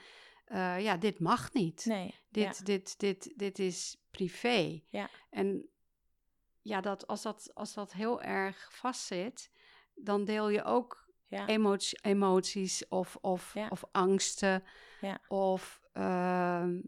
[0.77, 1.85] ja, dit mag niet.
[1.85, 2.15] Nee.
[2.29, 2.63] Dit, ja.
[2.63, 4.81] dit, dit, dit is privé.
[4.89, 5.09] Ja.
[5.29, 5.69] En
[6.61, 9.51] ja, dat, als, dat, als dat heel erg vastzit,
[9.95, 11.47] dan deel je ook Ja.
[11.47, 13.67] emotie, emoties of, of, Ja.
[13.67, 14.63] of angsten
[15.01, 15.21] Ja.
[15.27, 16.81] of ehm,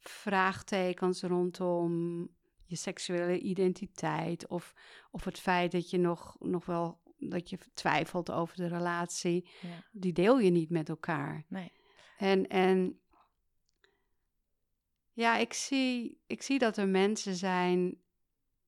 [0.00, 2.28] vraagtekens rondom
[2.64, 4.74] je seksuele identiteit of,
[5.10, 9.48] of het feit dat je nog, nog wel dat je twijfelt over de relatie,
[9.92, 11.44] die deel je niet met elkaar.
[11.48, 11.72] Nee.
[12.18, 13.00] En, en
[15.12, 18.00] ja, ik zie, ik zie dat er mensen zijn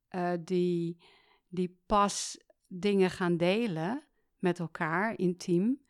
[0.09, 1.01] eh, die,
[1.49, 2.39] die pas
[2.69, 4.03] dingen gaan delen
[4.39, 5.81] met elkaar, intiem,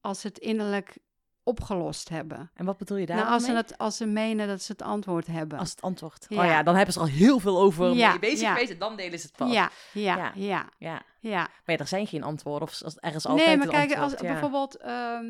[0.00, 0.98] als ze het innerlijk
[1.42, 2.50] opgelost hebben.
[2.54, 4.82] En wat bedoel je daar Nou, als, ze het, als ze menen dat ze het
[4.82, 5.58] antwoord hebben.
[5.58, 6.26] Als het antwoord.
[6.28, 6.38] Ja.
[6.40, 8.52] Oh ja, dan hebben ze al heel veel over Ja, bezig ja.
[8.52, 9.52] geweest en dan delen ze het pas.
[9.52, 10.68] ja, ja, Ja.
[10.78, 11.48] ja, ja.
[11.64, 12.68] Maar er zijn geen antwoorden.
[12.68, 14.12] Of als- er is altijd Nee, maar kijk, antwoord.
[14.12, 15.26] als bijvoorbeeld, ehm,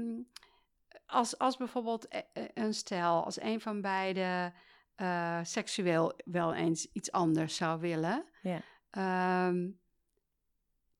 [1.06, 4.54] als, als bijvoorbeeld e- e- een stel, als een van beiden
[4.96, 8.60] eh, seksueel wel eens iets anders zou willen, Ja.
[8.90, 9.68] ehm,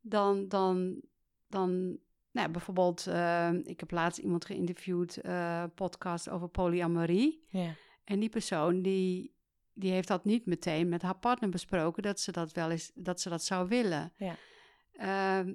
[0.09, 1.01] dan, dan,
[1.49, 1.99] dan,
[2.31, 7.45] nou, bijvoorbeeld, ehm, ik heb laatst iemand geïnterviewd, eh podcast over polyamorie.
[7.49, 7.75] Ja.
[8.05, 9.35] En die persoon die,
[9.73, 13.21] die heeft dat niet meteen met haar partner besproken dat ze dat wel eens dat
[13.21, 14.13] ze dat zou willen.
[14.17, 14.37] Ja.
[14.93, 15.55] Ehm,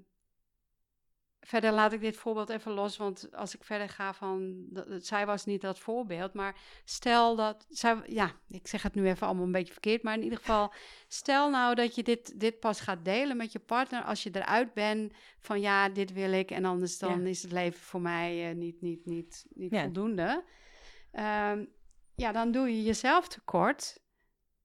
[1.43, 5.25] verder laat ik dit voorbeeld even los, want als ik verder ga van dat, zij
[5.25, 9.45] was niet dat voorbeeld, maar stel dat zij, ja, ik zeg het nu even allemaal
[9.45, 10.73] een beetje verkeerd, maar in ieder geval,
[11.07, 14.73] stel nou dat je dit, dit pas gaat delen met je partner als je eruit
[14.73, 17.29] bent van ja, dit wil ik en anders dan Ja.
[17.29, 19.81] is het leven voor mij eh, niet, niet, niet, niet Ja.
[19.81, 20.43] voldoende.
[21.11, 21.65] Ehm,
[22.15, 23.99] ja, dan doe je jezelf tekort.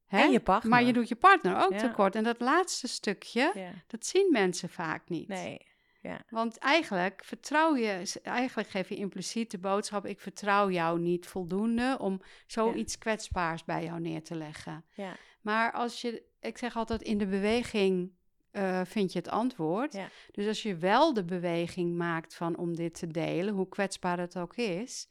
[0.07, 0.19] Hè?
[0.21, 0.71] En je partner.
[0.73, 1.79] Maar je doet je partner ook Ja.
[1.79, 2.15] tekort.
[2.15, 5.29] En dat laatste stukje, dat zien mensen vaak niet.
[5.29, 5.75] Nee.
[6.29, 11.97] Want eigenlijk vertrouw je, eigenlijk geef je impliciet de boodschap: ik vertrouw jou niet voldoende
[12.01, 14.85] om zoiets kwetsbaars bij jou neer te leggen.
[14.95, 15.17] Ja.
[15.41, 18.13] Maar als je, ik zeg altijd, in de beweging
[18.51, 19.93] eh, vind je het antwoord.
[19.93, 20.09] Ja.
[20.33, 24.39] Dus als je wel de beweging maakt van om dit te delen, hoe kwetsbaar het
[24.39, 25.09] ook is,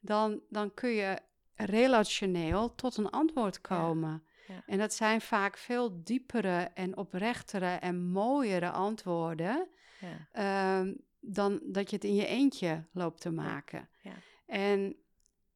[0.00, 1.18] dan, dan kun je
[1.54, 4.22] relationeel tot een antwoord komen.
[4.48, 4.62] Ja.
[4.66, 9.68] En dat zijn vaak veel diepere en oprechtere en mooiere antwoorden
[10.02, 10.28] Ja.
[10.32, 13.88] ehm, dan dat je het in je eentje loopt te maken.
[14.02, 14.14] ja.
[14.46, 14.96] En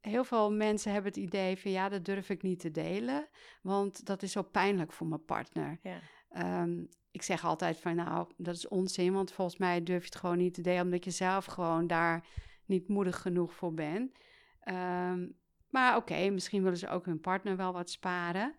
[0.00, 3.28] heel veel mensen hebben het idee van ja, dat durf ik niet te delen,
[3.62, 5.78] want dat is zo pijnlijk voor mijn partner.
[5.82, 6.00] Ja.
[6.30, 10.16] Ehm, ik zeg altijd van nou, dat is onzin, want volgens mij durf je het
[10.16, 12.26] gewoon niet te delen, omdat je zelf gewoon daar
[12.64, 14.18] niet moedig genoeg voor bent.
[14.60, 15.28] Ehm,
[15.70, 18.54] maar oké, misschien willen ze ook hun partner wel wat sparen.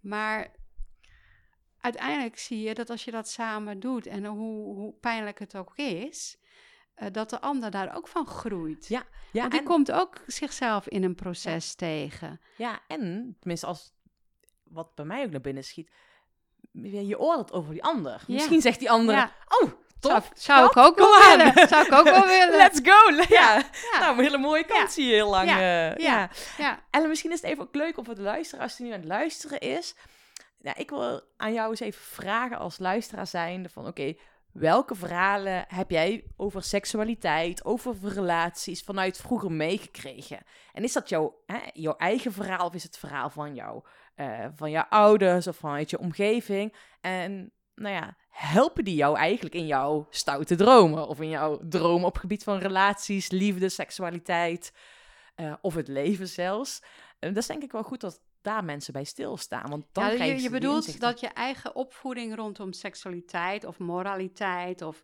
[0.00, 0.54] Maar
[1.86, 5.76] uiteindelijk zie je dat als je dat samen doet en hoe, hoe pijnlijk het ook
[5.76, 6.36] is,
[6.94, 8.86] eh, dat de ander daar ook van groeit.
[8.88, 12.40] Ja, ja, Want die en, komt ook zichzelf in een proces tegen.
[12.56, 13.94] ja, en tenminste als
[14.64, 15.90] wat bij mij ook naar binnen schiet,
[16.82, 18.12] je oordeelt over die ander.
[18.26, 18.34] Ja.
[18.34, 19.32] Misschien zegt die andere, Ja.
[19.48, 19.70] oh,
[20.00, 21.68] tof, zou ik ook wel willen.
[21.68, 22.56] Zou ik ook wel willen.
[22.56, 23.10] Let's go!
[23.34, 23.54] Ja.
[23.92, 23.98] Ja.
[24.00, 25.48] Nou, een hele mooie kans zie je heel lang.
[25.48, 25.56] Ja.
[25.56, 26.18] eh, Ja.
[26.18, 26.30] ja.
[26.58, 28.98] Ja, En misschien is het even ook leuk om voor de luisteraars die nu aan
[28.98, 29.94] het luisteren is.
[30.66, 34.14] Nou, ik wil aan jou eens even vragen als luisteraar zijnde van oké,
[34.52, 40.38] welke verhalen heb jij over seksualiteit, over relaties vanuit vroeger meegekregen?
[40.72, 43.82] En is dat jouw, jouw eigen verhaal of is het verhaal van, jou,
[44.14, 46.74] eh, van jouw ouders of vanuit je omgeving?
[47.00, 52.06] En nou ja, helpen die jou eigenlijk in jouw stoute dromen of in jouw dromen
[52.06, 54.72] op gebied van relaties, liefde, seksualiteit
[55.34, 56.82] eh, of het leven zelfs?
[57.18, 60.24] En dat is denk ik wel goed dat daar mensen bij stilstaan, want dan ja,
[60.24, 61.08] je, je bedoelt inzichten.
[61.08, 65.02] dat je eigen opvoeding rondom seksualiteit of moraliteit of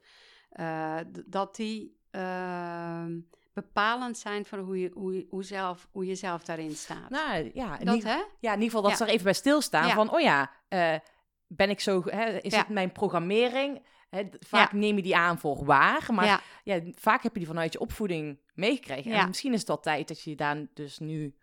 [0.51, 3.19] eh, dat die ehm,
[3.53, 7.11] bepalend zijn voor hoe je, hoe, je, hoe, zelf, hoe je zelf daarin staat.
[7.11, 8.03] Nou ja, in dat?
[8.03, 8.97] Ja, in ieder geval dat Ja.
[8.97, 9.95] ze er even bij stilstaan Ja.
[9.95, 10.95] van, oh ja, eh,
[11.47, 12.59] ben ik zo, hè, is Ja.
[12.59, 13.87] het mijn programmering?
[14.11, 16.41] Hè, vaak neem je die aan voor waar, maar ja.
[16.65, 19.13] ja, vaak heb je die vanuit je opvoeding meegekregen.
[19.13, 21.37] En misschien is het wel tijd dat je je daar dus nu,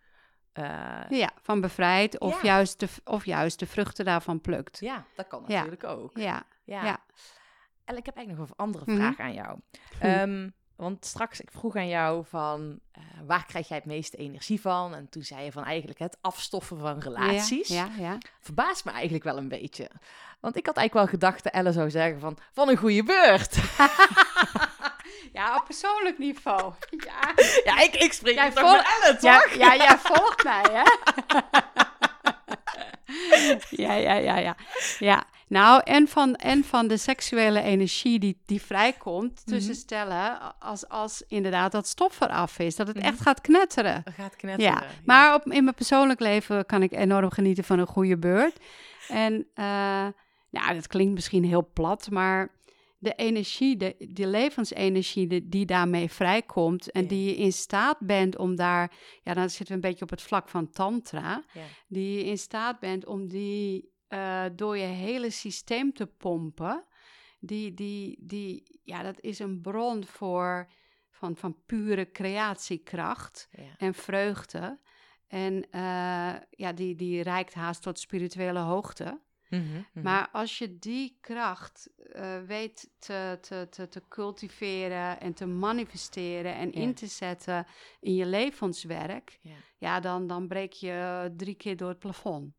[0.54, 0.66] eh,
[1.10, 2.48] ja, van bevrijd of, Ja.
[2.48, 4.78] juist de, of juist de vruchten daarvan plukt.
[4.80, 5.56] ja, dat kan Ja.
[5.56, 6.18] natuurlijk ook.
[6.18, 6.84] Ja, Ja.
[6.86, 6.98] ja.
[7.86, 8.98] En ik heb eigenlijk nog een andere Mhm.
[9.02, 9.60] vraag aan jou.
[10.00, 14.62] Ehm, want straks, ik vroeg aan jou van, eh, waar krijg jij het meeste energie
[14.62, 14.96] van?
[14.96, 17.68] En toen zei je van eigenlijk het afstoffen van relaties.
[17.68, 18.18] Ja, ja, ja.
[18.40, 19.90] verbaast me eigenlijk wel een beetje.
[20.40, 23.56] Want ik had eigenlijk wel gedacht dat Elle zou zeggen van, van een goede beurt.
[25.34, 26.74] Ja, op persoonlijk niveau.
[27.08, 29.54] Ja, ja, ik, ik spreek Jij jij toch vol- met Elle, toch?
[29.58, 30.84] ja, ja jij volgt mij, hè?
[33.84, 34.56] ja, ja, ja, ja.
[35.00, 35.24] ja.
[35.48, 39.80] Nou, en van, en van de seksuele energie die, die vrijkomt tussen Mhm.
[39.82, 43.06] stellen, als, als inderdaad dat stof eraf is, dat het Mhm.
[43.06, 44.04] echt gaat knetteren.
[44.16, 44.72] Gaat knetteren.
[44.74, 48.58] Ja, maar op, in mijn persoonlijk leven kan ik enorm genieten van een goede beurt.
[49.08, 50.08] En eh
[50.52, 52.50] ja, dat klinkt misschien heel plat, maar
[53.02, 57.08] de energie, de, levensenergie die, die daarmee vrijkomt en Ja.
[57.08, 60.22] die je in staat bent om daar, ja, dan zitten we een beetje op het
[60.22, 61.64] vlak van tantra, Ja.
[61.88, 66.84] die je in staat bent om die eh, door je hele systeem te pompen.
[67.40, 70.72] Die, die, die, ja, dat is een bron voor,
[71.12, 73.76] van, van pure creatiekracht Ja.
[73.78, 74.80] en vreugde.
[75.28, 79.20] En eh, ja, die, die reikt haast tot spirituele hoogte.
[79.50, 80.04] Mhm, mhm.
[80.04, 86.54] Maar als je die kracht eh, weet te, te, te, te cultiveren en te manifesteren
[86.56, 87.66] en in te zetten
[88.00, 89.56] in je levenswerk, Ja.
[89.78, 92.54] ja, dan, dan breek je drie keer door het plafond.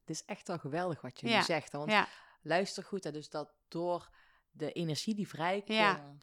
[0.00, 1.36] Het is echt wel geweldig wat je Ja.
[1.38, 1.72] nu zegt.
[1.72, 2.08] Want Ja,
[2.42, 4.08] luister goed, hè, dus dat door
[4.50, 5.68] de energie die vrijkomt...
[5.78, 6.14] Ja.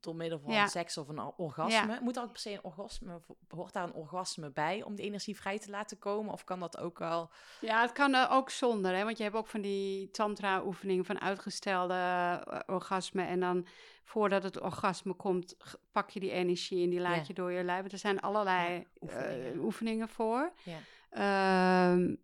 [0.00, 0.66] Door middel van Ja.
[0.66, 1.98] seks of een or- orgasme.
[2.02, 5.36] Moet er ook per se een orgasme, hoort daar een orgasme bij om die energie
[5.36, 6.32] vrij te laten komen?
[6.32, 7.30] Of kan dat ook wel?
[7.60, 9.04] ja het kan er ook zonder, hè?
[9.04, 13.22] want je hebt ook van die tantra-oefeningen van uitgestelde eh, orgasme.
[13.22, 13.66] En dan
[14.04, 15.56] voordat het orgasme komt,
[15.92, 17.24] pak je die energie en die laat Ja.
[17.26, 17.92] je door je lijf.
[17.92, 19.30] Er zijn allerlei Ja, oefeningen.
[19.30, 19.64] oefeningen.
[19.64, 20.52] oefeningen voor.
[20.64, 20.78] Ja.
[21.10, 22.14] Ehm,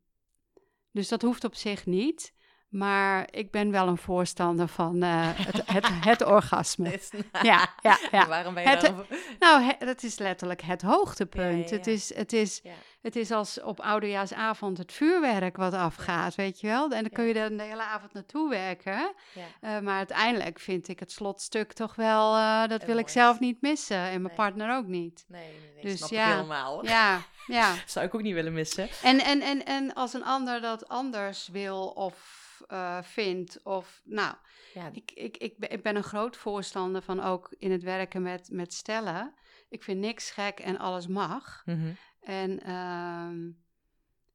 [0.92, 2.34] dus dat hoeft op zich niet.
[2.68, 7.00] Maar ik ben wel een voorstander van eh, het, het, het orgasme.
[7.42, 8.26] Ja, ja, ja.
[8.26, 9.18] Waarom ben je Het- daarover?
[9.38, 11.68] Nou, he- dat is letterlijk het hoogtepunt.
[11.70, 12.62] Ja, Het, is, het, is,
[13.02, 16.84] het is als op oudejaarsavond het vuurwerk wat afgaat, weet je wel.
[16.90, 19.12] En dan kun je er de hele avond naartoe werken.
[19.60, 23.60] Eh, maar uiteindelijk vind ik het slotstuk toch wel, eh, dat wil ik zelf niet
[23.62, 23.96] missen.
[23.96, 24.34] En mijn Nee.
[24.34, 25.24] partner ook niet.
[25.28, 25.82] Nee, nee, nee.
[25.84, 26.26] Dus snap ja.
[26.28, 26.84] ik helemaal.
[26.96, 27.74] Ja, ja.
[27.86, 28.88] Zou ik ook niet willen missen.
[29.02, 32.35] En, en, en, en als een ander dat anders wil of
[32.66, 34.34] eh, vindt, of nou,
[34.74, 38.22] Ja, ik, ik, ik, ben, ik ben een groot voorstander van ook in het werken
[38.22, 39.34] met, met stellen.
[39.68, 41.62] Ik vind niks gek en alles mag.
[41.64, 41.92] mhm.
[42.20, 43.50] En ehm,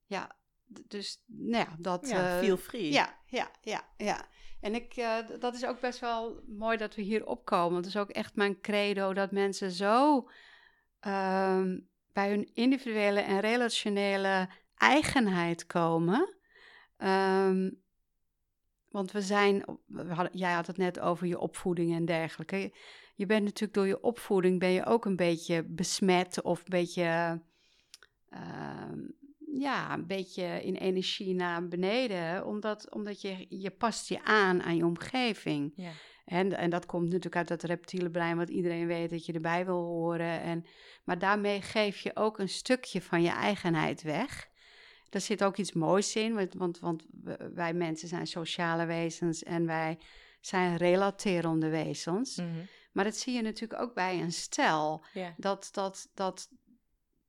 [0.05, 0.35] ja,
[0.87, 2.09] dus nou ja, dat.
[2.09, 2.91] ja eh, feel free.
[2.91, 4.27] ja, ja, ja, ja.
[4.61, 7.77] En ik, eh, dat is ook best wel mooi dat we hier opkomen.
[7.77, 10.27] Het is ook echt mijn credo dat mensen zo
[10.99, 11.79] ehm,
[12.13, 16.35] bij hun individuele en relationele eigenheid komen.
[16.97, 17.69] Ehm,
[18.91, 22.55] want we zijn, we hadden, jij had het net over je opvoeding en dergelijke.
[22.55, 22.71] Je,
[23.15, 27.41] je bent natuurlijk door je opvoeding ben je ook een beetje besmet of een beetje,
[28.29, 28.99] ehm,
[29.53, 34.75] ja, een beetje in energie naar beneden, omdat, omdat je, je past je aan aan
[34.75, 35.73] je omgeving.
[35.75, 35.91] Ja.
[36.25, 39.65] En, en dat komt natuurlijk uit dat reptiele brein, wat iedereen weet dat je erbij
[39.65, 40.41] wil horen.
[40.41, 40.65] En,
[41.03, 44.50] maar daarmee geef je ook een stukje van je eigenheid weg.
[45.11, 47.05] Daar zit ook iets moois in, want, want, want
[47.53, 49.97] wij mensen zijn sociale wezens en wij
[50.39, 52.35] zijn relaterende wezens.
[52.35, 52.49] Mhm.
[52.91, 55.03] Maar dat zie je natuurlijk ook bij een stel,
[55.37, 56.49] dat, dat, dat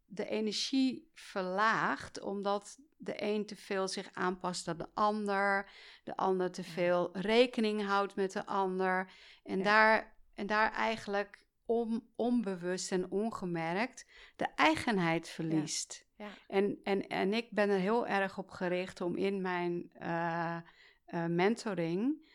[0.06, 5.70] de energie verlaagt omdat de een te veel zich aanpast aan de ander,
[6.04, 9.10] de ander te veel rekening houdt met de ander.
[9.42, 9.64] En, Ja.
[9.64, 16.06] daar, en daar eigenlijk on, onbewust en ongemerkt de eigenheid verliest.
[16.16, 16.28] Ja.
[16.48, 20.56] En, en, en ik ben er heel erg op gericht om in mijn eh,
[21.04, 22.30] eh, mentoring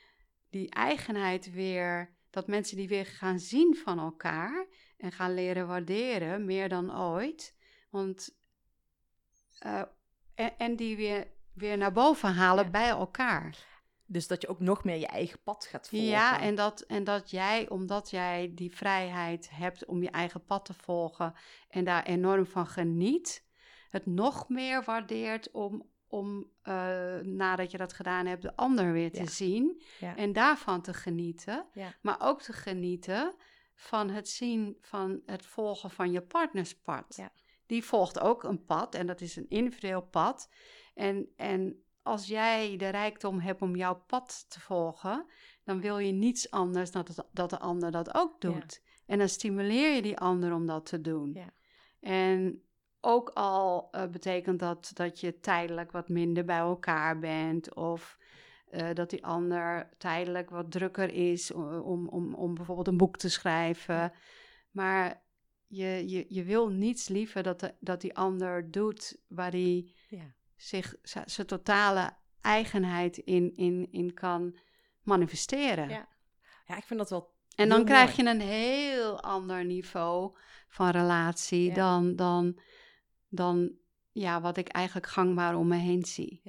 [0.50, 4.66] die eigenheid weer, dat mensen die weer gaan zien van elkaar
[4.98, 7.56] en gaan leren waarderen, meer dan ooit.
[7.90, 8.38] Want,
[9.60, 9.82] eh,
[10.36, 12.70] en, en die weer, weer naar boven halen Ja.
[12.70, 13.66] bij elkaar.
[14.08, 16.08] Dus dat je ook nog meer je eigen pad gaat volgen.
[16.08, 20.66] Ja, en dat, en dat jij, omdat jij die vrijheid hebt om je eigen pad
[20.66, 21.34] te volgen
[21.70, 23.46] en daar enorm van geniet,
[23.90, 26.74] het nog meer waardeert om, om eh,
[27.24, 29.26] nadat je dat gedaan hebt, de ander weer te Ja.
[29.30, 30.16] zien Ja.
[30.16, 31.66] en daarvan te genieten.
[31.74, 31.94] Ja.
[32.02, 33.36] Maar ook te genieten
[33.76, 37.16] van het zien van het volgen van je partnerspad.
[37.18, 37.32] Ja.
[37.66, 40.50] Die volgt ook een pad en dat is een individueel pad.
[40.94, 45.26] En, en als jij de rijkdom hebt om jouw pad te volgen,
[45.64, 48.50] dan wil je niets anders dan dat, dat de ander dat ook Ja.
[48.50, 48.82] doet.
[49.06, 51.34] En dan stimuleer je die ander om dat te doen.
[51.34, 51.50] Ja.
[52.00, 52.62] En
[53.02, 58.18] ook al eh, betekent dat dat je tijdelijk wat minder bij elkaar bent of
[58.70, 63.30] eh, dat die ander tijdelijk wat drukker is om, om, om bijvoorbeeld een boek te
[63.30, 64.12] schrijven.
[64.72, 65.24] Maar
[65.68, 70.36] je, je, je wil niets liever dat, de, dat die ander doet waar hij Ja.
[70.58, 74.58] Zich zijn totale eigenheid in, in, in kan
[75.04, 75.90] manifesteren.
[75.90, 76.08] Ja.
[76.66, 77.36] Ja, ik vind dat wel...
[77.56, 78.30] En dan krijg mooi.
[78.30, 81.74] je een heel ander niveau van relatie Ja.
[81.74, 82.60] dan, dan,
[83.30, 83.72] dan
[84.12, 86.42] ja, wat ik eigenlijk gangbaar om me heen zie.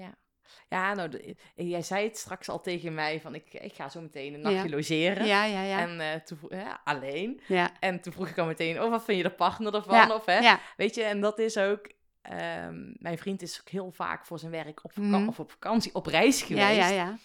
[0.69, 4.01] Ja, nou, de- jij zei het straks al tegen mij van ik, ik ga zo
[4.01, 4.75] meteen een nachtje Ja.
[4.77, 5.27] logeren.
[5.27, 5.79] Ja, ja, ja.
[5.81, 7.41] En eh, toen ja, alleen.
[7.47, 7.81] ja.
[7.81, 9.95] En toen vroeg ik al meteen, oh, wat vind je de partner ervan?
[9.95, 10.39] Ja, Of, hè?
[10.39, 10.61] ja.
[10.77, 11.91] Weet je, en dat is ook...
[12.23, 15.29] ehm, mijn vriend is ook heel vaak voor zijn werk op, vaka- Mhm.
[15.29, 16.67] of op vakantie, op reis geweest.
[16.67, 17.19] ja, ja, ja.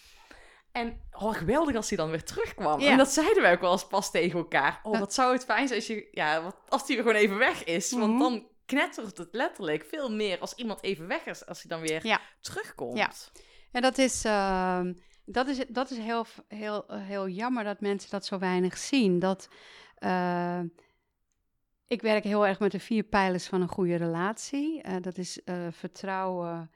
[0.71, 2.79] En oh, geweldig als hij dan weer terugkwam.
[2.79, 2.91] Ja.
[2.91, 4.79] En dat zeiden wij ook wel eens pas tegen elkaar.
[4.83, 7.37] Oh, wat zou het fijn zijn als, je, ja, wat, als hij weer gewoon even
[7.37, 7.91] weg is.
[7.91, 8.19] Want Mhm.
[8.19, 12.07] dan knettert het letterlijk veel meer als iemand even weg is, als hij dan weer
[12.07, 12.19] Ja.
[12.41, 12.97] terugkomt.
[12.97, 13.11] Ja.
[13.71, 14.93] En dat is, ehm,
[15.25, 19.19] dat is, dat is heel, heel, heel jammer dat mensen dat zo weinig zien.
[19.19, 19.47] Dat,
[19.95, 20.59] eh,
[21.93, 24.81] ik werk heel erg met de vier pijlers van een goede relatie.
[24.81, 26.71] Eh, dat is eh, vertrouwen,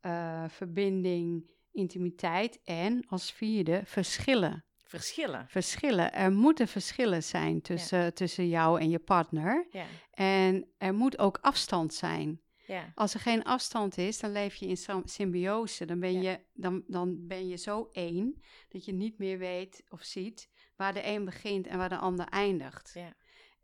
[0.00, 4.64] eh, verbinding, intimiteit en als vierde verschillen.
[4.84, 5.46] Verschillen.
[5.48, 6.12] Verschillen.
[6.12, 9.66] Er moeten verschillen zijn tussen, tussen jou en je partner.
[9.70, 9.86] Ja.
[10.10, 12.40] En er moet ook afstand zijn.
[12.66, 12.92] Ja.
[12.94, 15.84] Als er geen afstand is, dan leef je in symbiose.
[15.84, 20.02] Dan ben, je, dan, dan ben je zo één dat je niet meer weet of
[20.02, 22.90] ziet waar de een begint en waar de ander eindigt.
[22.94, 23.14] Ja.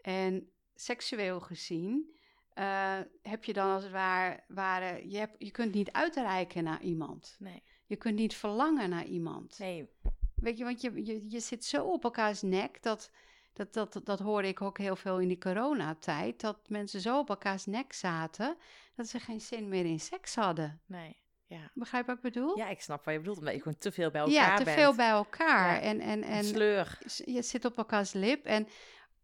[0.01, 2.15] En seksueel gezien
[2.57, 6.83] eh, heb je dan als het ware, ware je, hebt, je kunt niet uitreiken naar
[6.83, 7.37] iemand.
[7.39, 7.63] Nee.
[7.87, 9.59] Je kunt niet verlangen naar iemand.
[9.59, 9.89] Nee.
[10.35, 12.83] Weet je, want je, je, je zit zo op elkaars nek.
[12.83, 13.11] Dat,
[13.53, 16.41] dat, dat, dat hoorde ik ook heel veel in die coronatijd.
[16.41, 18.57] Dat mensen zo op elkaars nek zaten.
[18.95, 20.81] dat ze geen zin meer in seks hadden.
[20.87, 21.17] Nee.
[21.47, 21.71] Ja.
[21.75, 22.59] Begrijp wat ik bedoel?
[22.59, 23.39] ja, ik snap wat je bedoelt.
[23.39, 24.77] Omdat je gewoon te veel bij elkaar Ja, te bent.
[24.77, 25.75] veel bij elkaar.
[25.75, 25.81] Ja.
[25.81, 26.99] En, en, Een en sleur.
[27.25, 28.45] je zit op elkaars lip.
[28.45, 28.69] En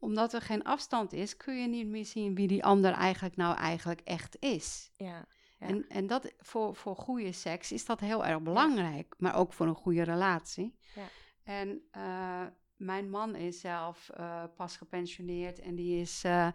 [0.03, 3.57] omdat er geen afstand is, kun je niet meer zien wie die ander eigenlijk nou
[3.57, 4.91] eigenlijk echt is.
[4.97, 5.27] Ja.
[5.59, 5.69] Ja.
[5.69, 9.67] En, en dat voor, voor goede seks is dat heel erg belangrijk, maar ook voor
[9.67, 10.79] een goede relatie.
[10.95, 11.09] Ja.
[11.45, 12.43] En eh,
[12.77, 16.49] mijn man is zelf eh, pas gepensioneerd en die is eh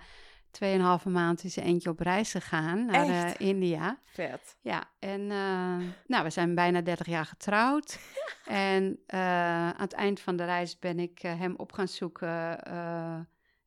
[0.52, 3.40] tweeënhalve maand is eentje op reis gegaan naar Echt?
[3.40, 4.00] India.
[4.06, 4.58] Vet.
[4.62, 5.28] Ja, en
[6.08, 8.00] nou, we zijn bijna 30 jaar getrouwd.
[8.46, 12.60] en aan het eind van de reis ben ik hem op gaan zoeken.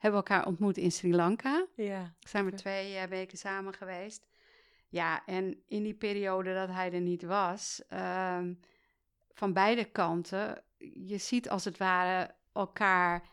[0.01, 1.67] Hebben we elkaar ontmoet in Sri Lanka.
[1.77, 2.15] Ja.
[2.21, 4.29] Zijn we twee eh, weken samen geweest.
[4.89, 8.55] Ja, en in die periode dat hij er niet was, ehm,
[9.33, 10.63] van beide kanten,
[10.95, 13.29] je ziet als het ware elkaar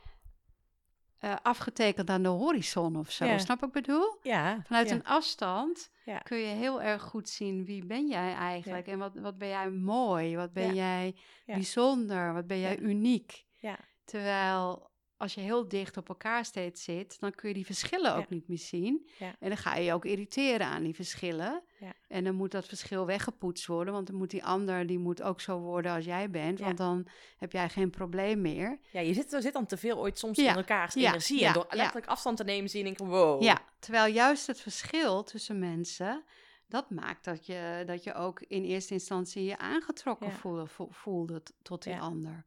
[1.17, 3.25] eh, afgetekend aan de horizon of zo.
[3.25, 3.38] Ja.
[3.38, 4.17] Snap ik bedoel?
[4.21, 4.62] Ja.
[4.65, 4.95] Vanuit ja.
[4.95, 6.17] een afstand Ja.
[6.17, 9.69] kun je heel erg goed zien wie ben jij eigenlijk en wat, wat ben jij
[9.69, 13.45] mooi, wat ben jij bijzonder, wat ben jij uniek.
[13.60, 13.77] Ja.
[14.03, 18.19] Terwijl als je heel dicht op elkaar steeds zit, dan kun je die verschillen ook
[18.19, 18.25] Ja.
[18.36, 19.08] niet meer zien.
[19.19, 19.36] Ja.
[19.39, 21.62] En dan ga je je ook irriteren aan die verschillen.
[21.80, 21.93] Ja.
[22.08, 25.41] En dan moet dat verschil weggepoetst worden, want dan moet die ander die moet ook
[25.41, 28.80] zo worden als jij bent, want dan heb jij geen probleem meer.
[28.91, 31.39] Ja, je zit, er zit dan te veel ooit soms Ja, in elkaars ja, energie.
[31.39, 31.75] ja, en door ja.
[31.75, 33.41] letterlijk afstand te nemen zie ik, wow.
[33.41, 36.23] Ja, terwijl juist het verschil tussen mensen,
[36.67, 40.33] dat maakt dat je, dat je ook in eerste instantie je aangetrokken Ja.
[40.33, 42.00] voelde, vo- voelde tot die Ja.
[42.00, 42.46] ander.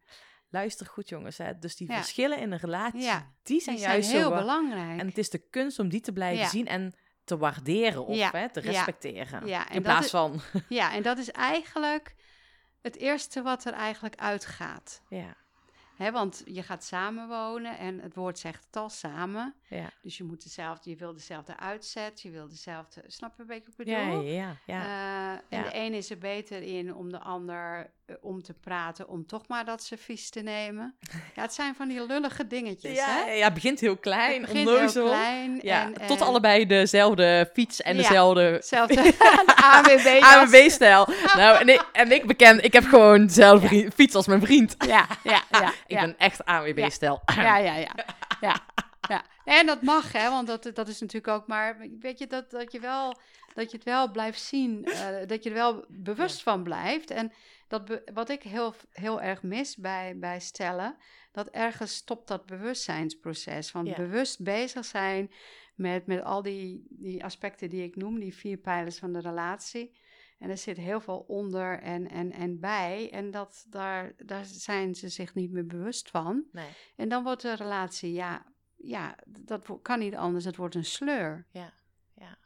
[0.51, 1.39] Luister goed jongens.
[1.39, 1.59] Hè.
[1.59, 1.95] Dus die Ja.
[1.97, 4.35] verschillen in een relatie, Ja, die zijn Die zijn juist heel zo...
[4.37, 5.01] belangrijk.
[5.01, 6.95] En het is de kunst om die te blijven zien en
[7.25, 9.47] te waarderen of hè, te respecteren.
[9.73, 10.41] in plaats is- van...
[10.69, 12.15] Ja, en dat is eigenlijk
[12.83, 15.03] het eerste wat er eigenlijk uitgaat.
[15.09, 15.37] ja.
[15.97, 19.55] Hè, want je gaat samenwonen en het woord zegt het al samen.
[19.71, 19.91] Ja.
[20.03, 23.71] Dus je moet dezelfde, je wil dezelfde uitzet, je wil dezelfde, snap je een beetje
[23.77, 24.21] wat ik bedoel?
[24.21, 24.57] ja, ja.
[24.67, 25.41] ja.
[25.49, 29.09] Eh, en de een is er beter in om de ander eh, om te praten,
[29.09, 30.95] om toch maar dat servies te nemen.
[31.35, 33.33] Ja, het zijn van die lullige dingetjes, ja, hè?
[33.33, 35.59] ja, het begint heel klein, Het begint heel klein.
[35.63, 39.15] Ja, en, tot en allebei dezelfde fiets en Ja, dezelfde Hetzelfde
[39.55, 40.23] AWB.
[40.35, 41.09] AMB-stijl.
[41.37, 44.75] nou, en ik, en ik beken, ik heb gewoon dezelfde fiets als mijn vriend.
[44.87, 45.73] Ja, ja, ja.
[45.87, 47.23] Ik ben echt AWB-stijl.
[47.35, 47.95] Ja, ja, ja.
[48.41, 48.61] ja,
[49.11, 49.25] ja.
[49.45, 52.73] En dat mag, hè, want dat, dat is natuurlijk ook maar, weet je, dat, dat,
[52.73, 53.21] je, wel,
[53.55, 57.11] dat je het wel blijft zien, eh, dat je er wel bewust van blijft.
[57.11, 57.33] En
[57.69, 60.97] dat wat ik heel, heel erg mis bij, bij stellen,
[61.33, 63.71] dat ergens stopt dat bewustzijnsproces.
[63.71, 63.97] Van Ja.
[63.97, 65.31] bewust bezig zijn
[65.75, 69.99] met, met al die, die aspecten die ik noem, die vier pijlers van de relatie.
[70.39, 73.11] En er zit heel veel onder en, en, en bij.
[73.13, 76.45] En dat, daar, daar zijn ze zich niet meer bewust van.
[76.53, 76.69] Nee.
[76.97, 78.50] En dan wordt de relatie, ja,
[78.83, 80.45] ja, dat kan niet anders.
[80.45, 81.47] Het wordt een sleur.
[81.51, 81.73] Ja,
[82.15, 82.39] ja.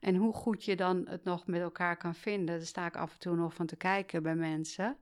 [0.00, 3.12] En hoe goed je dan het nog met elkaar kan vinden, daar sta ik af
[3.12, 4.96] en toe nog van te kijken bij mensen.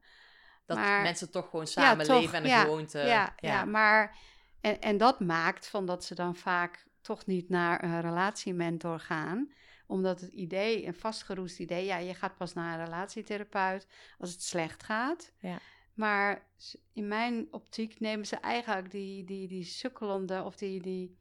[0.66, 2.98] Dat Maar- mensen toch gewoon Ja, samen toch, leven en een ja, gewoonte.
[2.98, 3.64] ja, ja.
[3.64, 4.16] maar
[4.60, 9.52] en, en dat maakt van dat ze dan vaak toch niet naar een relatiementor gaan
[9.86, 13.86] omdat het idee, een vastgeroest idee, ja, je gaat pas naar een relatietherapeut
[14.18, 15.32] als het slecht gaat.
[15.38, 15.58] Ja.
[15.98, 16.46] Maar
[16.92, 21.16] in mijn optiek nemen ze eigenlijk die, die, die sukkelende of die, die,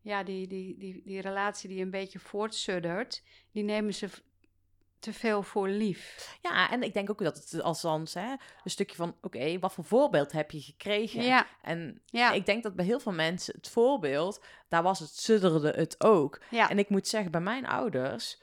[0.00, 4.08] ja, die, die, die, die relatie die een beetje voortsuddert, die nemen ze
[4.98, 6.36] te veel voor lief.
[6.42, 8.30] Ja, en ik denk ook dat het althans hè,
[8.64, 9.16] een stukje van...
[9.20, 11.22] Oké, wat voor voorbeeld heb je gekregen?
[11.22, 14.44] Ja, En ja, ik denk dat bij heel veel mensen het voorbeeld...
[14.68, 16.40] Daar was het, sudderde het ook.
[16.50, 16.70] ja.
[16.70, 18.40] En ik moet zeggen, bij mijn ouders...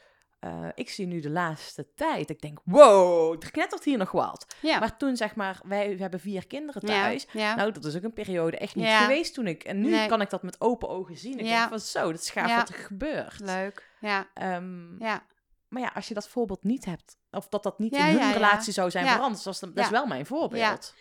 [0.47, 2.29] eh, ik zie nu de laatste tijd.
[2.29, 4.45] Ik denk, wow, er knettert hier nog wat.
[4.61, 4.79] ja.
[4.79, 7.27] Maar toen zeg maar, wij we hebben vier kinderen thuis.
[7.31, 7.55] ja.
[7.55, 9.63] Nou, dat is ook een periode echt niet geweest toen ik...
[9.63, 10.07] En nu Nee.
[10.07, 11.39] kan ik dat met open ogen zien.
[11.39, 13.39] Ik denk van zo, dat is gaaf wat er gebeurt.
[13.39, 13.89] Leuk.
[13.99, 15.23] Ja, Ehm, ja.
[15.67, 18.73] Maar ja, als je dat voorbeeld niet hebt, of dat dat niet in hun relatie
[18.73, 20.93] zou zijn veranderd, dat, dat is wel mijn voorbeeld.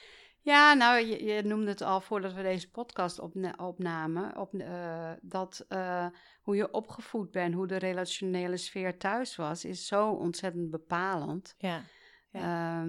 [0.47, 4.37] Ja, nou, je, je noemde het al voordat we deze podcast opna- opnamen.
[4.37, 6.07] Op, eh, dat eh,
[6.43, 11.55] hoe je opgevoed bent, hoe de relationele sfeer thuis was, is zo ontzettend bepalend.
[11.59, 11.83] Ja.
[12.31, 12.41] Ja.
[12.41, 12.87] Ja,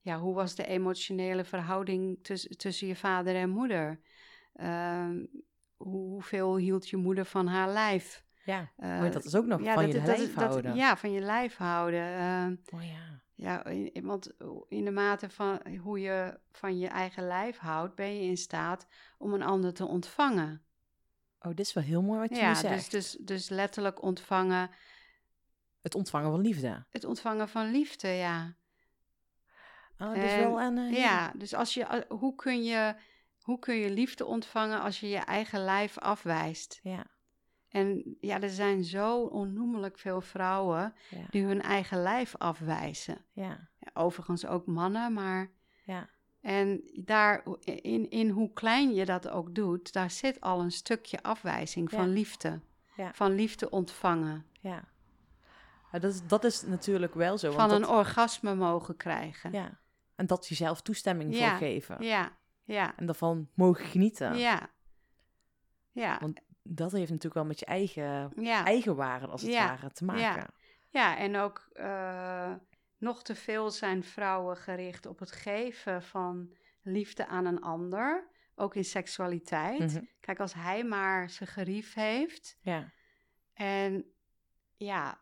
[0.00, 4.00] ja hoe was de emotionele verhouding tuss- tussen je vader en moeder?
[4.54, 5.24] Ehm,
[5.76, 8.24] hoe- hoeveel hield je moeder van haar lijf?
[8.44, 8.70] Ja.
[8.76, 10.74] Eh, Maar dat is ook nog ja, van dat- je dat- lijf dat- houden.
[10.74, 12.04] Ja, van je lijf houden.
[12.16, 13.09] Ehm, Oh ja.
[13.40, 14.30] Ja, in- want
[14.68, 18.86] in de mate van hoe je van je eigen lijf houdt, ben je in staat
[19.18, 20.64] om een ander te ontvangen.
[21.40, 22.90] Oh, dit is wel heel mooi wat je nu Ja, zegt.
[22.90, 24.70] dus, dus, dus letterlijk ontvangen,
[25.80, 26.84] Het ontvangen van liefde.
[26.90, 28.54] het ontvangen van liefde, ja.
[29.98, 30.78] Oh, En- wel een...
[30.78, 32.94] eh, Ja, dus als je, a- hoe, kun je,
[33.40, 36.80] hoe kun je liefde ontvangen als je je eigen lijf afwijst?
[36.82, 37.06] Ja.
[37.70, 41.26] En ja, er zijn zo onnoemelijk veel vrouwen Ja.
[41.30, 43.24] die hun eigen lijf afwijzen.
[43.32, 43.68] Ja.
[43.94, 45.50] Overigens ook mannen, maar
[45.84, 46.08] Ja.
[46.40, 51.22] En daar, in, in hoe klein je dat ook doet, daar zit al een stukje
[51.22, 52.60] afwijzing van liefde.
[52.96, 53.10] Ja.
[53.14, 54.46] Van liefde ontvangen.
[54.60, 54.84] Ja.
[55.92, 57.48] Dat, is, dat is natuurlijk wel zo.
[57.50, 59.52] van want een dat, orgasme mogen krijgen.
[59.52, 59.78] Ja.
[60.14, 61.48] En dat jezelf toestemming Ja.
[61.48, 62.02] voor geven.
[62.04, 64.36] ja, ja, En daarvan mogen genieten.
[64.36, 64.70] ja.
[65.92, 66.40] Ja, Want
[66.72, 68.64] dat heeft natuurlijk wel met je eigen, ja.
[68.64, 69.66] eigen waarde als het Ja.
[69.66, 70.22] ware te maken.
[70.22, 70.48] Ja.
[70.90, 72.52] ja en ook eh,
[72.98, 78.28] nog te veel zijn vrouwen gericht op het geven van liefde aan een ander.
[78.54, 79.92] Ook in seksualiteit.
[79.92, 80.04] Mhm.
[80.20, 82.92] Kijk, als hij maar zijn gerief heeft, Ja.
[83.52, 84.04] En
[84.76, 85.20] ja,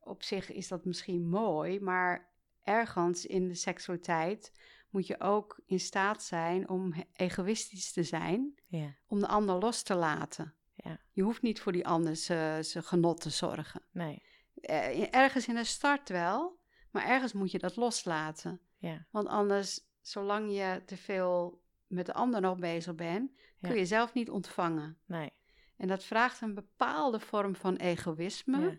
[0.00, 2.28] op zich is dat misschien mooi, maar
[2.62, 4.52] ergens in de seksualiteit
[4.90, 8.94] moet je ook in staat zijn om egoïstisch te zijn, Ja.
[9.06, 10.54] om de ander los te laten.
[10.84, 10.98] Ja.
[11.10, 13.82] Je hoeft niet voor die ander zijn genot te zorgen.
[13.92, 14.22] Nee.
[14.54, 16.58] Eh, Ergens in de start wel,
[16.90, 18.60] maar ergens moet je dat loslaten.
[18.78, 19.06] Ja.
[19.10, 24.14] Want anders, zolang je te veel met de ander nog bezig bent, kun je zelf
[24.14, 24.98] niet ontvangen.
[25.06, 25.30] Nee.
[25.76, 28.60] En dat vraagt een bepaalde vorm van egoïsme.
[28.60, 28.78] Ja.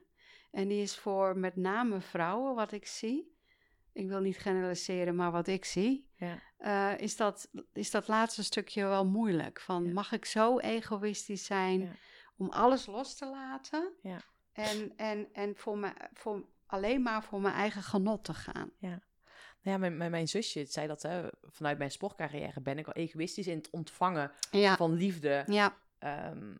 [0.51, 3.30] En die is voor met name vrouwen, wat ik zie.
[3.93, 6.09] Ik wil niet generaliseren, maar wat ik zie.
[6.15, 6.39] Ja.
[6.57, 9.59] eh, is, dat, is dat laatste stukje wel moeilijk.
[9.59, 9.93] Van Ja.
[9.93, 11.91] mag ik zo egoïstisch zijn Ja.
[12.37, 13.93] om alles los te laten?
[14.01, 14.21] Ja.
[14.53, 18.71] En, en, en voor me, voor, alleen maar voor mijn eigen genot te gaan.
[18.79, 18.99] Nou
[19.61, 23.47] ja, mijn, mijn, mijn zusje zei dat hè, vanuit mijn sportcarrière ben ik al egoïstisch
[23.47, 25.43] in het ontvangen Ja, van liefde.
[25.47, 26.55] ja, Ehm,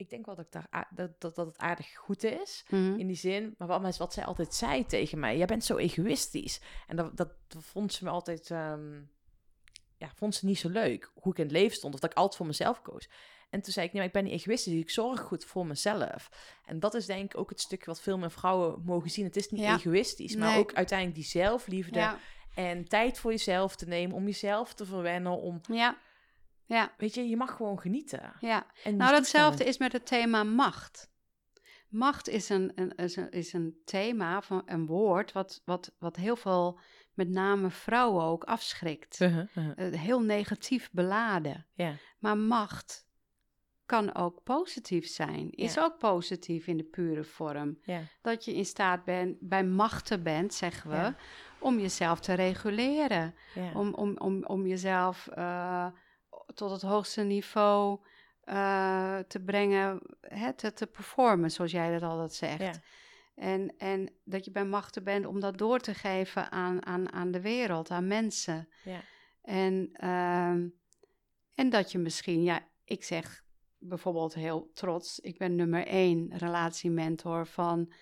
[0.00, 2.64] ik denk wel dat, ik daar, dat, dat, dat het aardig goed is.
[2.68, 2.98] mhm.
[2.98, 6.60] In die zin, maar wat, wat zij altijd zei tegen mij, jij bent zo egoïstisch.
[6.86, 9.00] En dat, dat vond ze me altijd, ehm,
[9.96, 12.16] ja, vond ze niet zo leuk hoe ik in het leven stond of dat ik
[12.16, 13.08] altijd voor mezelf koos.
[13.50, 16.30] En toen zei ik, nee, maar ik ben niet egoïstisch, ik zorg goed voor mezelf.
[16.64, 19.24] En dat is denk ik ook het stukje wat veel meer vrouwen mogen zien.
[19.24, 19.74] Het is niet Ja.
[19.76, 20.58] egoïstisch, maar Nee.
[20.58, 22.18] ook uiteindelijk die zelfliefde Ja,
[22.54, 25.98] en tijd voor jezelf te nemen, om jezelf te verwennen, om, ja,
[26.74, 28.32] ja, weet je, je mag gewoon genieten.
[28.40, 28.66] ja.
[28.84, 31.10] En Nou, die datzelfde is met het thema macht.
[31.88, 36.16] Macht is een, een, is een, is een thema, van een woord, wat, wat, wat
[36.16, 36.78] heel veel,
[37.14, 39.20] met name vrouwen ook, afschrikt.
[39.20, 39.92] Uh-huh, uh-huh.
[39.92, 41.66] Eh, heel negatief beladen.
[42.18, 43.08] Maar macht
[43.86, 45.50] kan ook positief zijn.
[45.50, 47.78] Is ook positief in de pure vorm.
[48.22, 51.14] Dat je in staat bent, bij machten bent, zeggen we,
[51.58, 53.34] om jezelf te reguleren.
[53.74, 55.86] Om, om, om, om jezelf eh,
[56.54, 58.00] tot het hoogste niveau
[58.40, 62.60] eh, te brengen, hè, te, te performen, zoals jij dat altijd zegt.
[62.60, 62.72] Ja.
[63.34, 67.30] En, en dat je bij machten bent om dat door te geven aan, aan, aan
[67.30, 68.68] de wereld, aan mensen.
[68.84, 69.00] Ja.
[69.42, 70.68] En, ehm,
[71.54, 73.44] en dat je misschien, ja, ik zeg
[73.78, 77.92] bijvoorbeeld heel trots, ik ben nummer één relatiementor van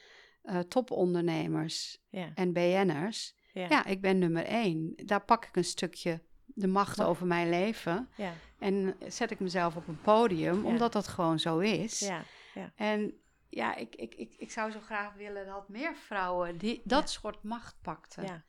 [0.42, 3.34] eh, topondernemers ja, en BN'ers.
[3.52, 4.92] ja, Ja, ik ben nummer één.
[4.96, 6.22] Daar pak ik een stukje
[6.54, 8.08] de macht over mijn leven.
[8.16, 10.68] ja, En zet ik mezelf op een podium, Ja.
[10.68, 11.98] omdat dat gewoon zo is.
[11.98, 12.22] ja,
[12.74, 13.14] En
[13.48, 17.42] ja, ik, ik, ik, ik zou zo graag willen dat meer vrouwen die, dat soort
[17.42, 18.22] macht pakten.
[18.24, 18.44] ja.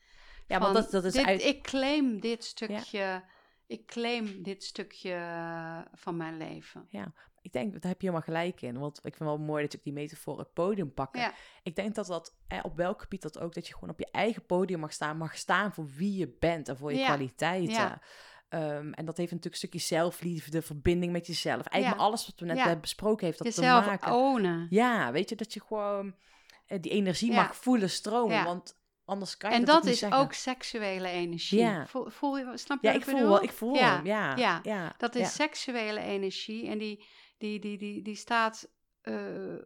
[0.47, 1.43] Ja, want dat, dat is dit, uit...
[1.43, 3.23] Ik claim dit stukje,
[3.67, 5.17] ik claim dit stukje
[5.93, 6.87] van mijn leven.
[7.49, 8.79] Ik denk, daar heb je helemaal gelijk in.
[8.79, 11.21] Want ik vind wel mooi dat je ook die metafoor het podium pakken.
[11.21, 11.33] Ja.
[11.63, 14.45] Ik denk dat dat, op welk gebied dat ook, dat je gewoon op je eigen
[14.45, 15.17] podium mag staan.
[15.17, 17.05] Mag staan voor wie je bent en voor je Ja.
[17.05, 17.73] kwaliteiten.
[17.73, 18.01] Ja.
[18.49, 21.65] Ehm, en dat heeft natuurlijk een stukje zelfliefde, verbinding met jezelf.
[21.65, 24.11] Eigenlijk alles wat we net hebben besproken heeft dat Jezelf te maken.
[24.13, 24.67] ownen.
[24.69, 26.15] Ja, weet je, dat je gewoon
[26.65, 28.43] eh, die energie mag voelen stromen.
[28.43, 28.78] Want
[29.09, 30.19] anders kan je En dat, ook dat niet is zeggen.
[30.19, 31.59] ook seksuele energie.
[31.59, 31.85] Ja.
[31.87, 33.95] Voel, voel je, snap je Ja, wat ik voel wel, ik voel Ja.
[33.95, 34.05] hem.
[34.05, 34.59] Ja, Ja.
[34.63, 37.05] ja, Dat is seksuele energie en die,
[37.37, 38.69] die, die, die, die staat
[39.01, 39.15] eh,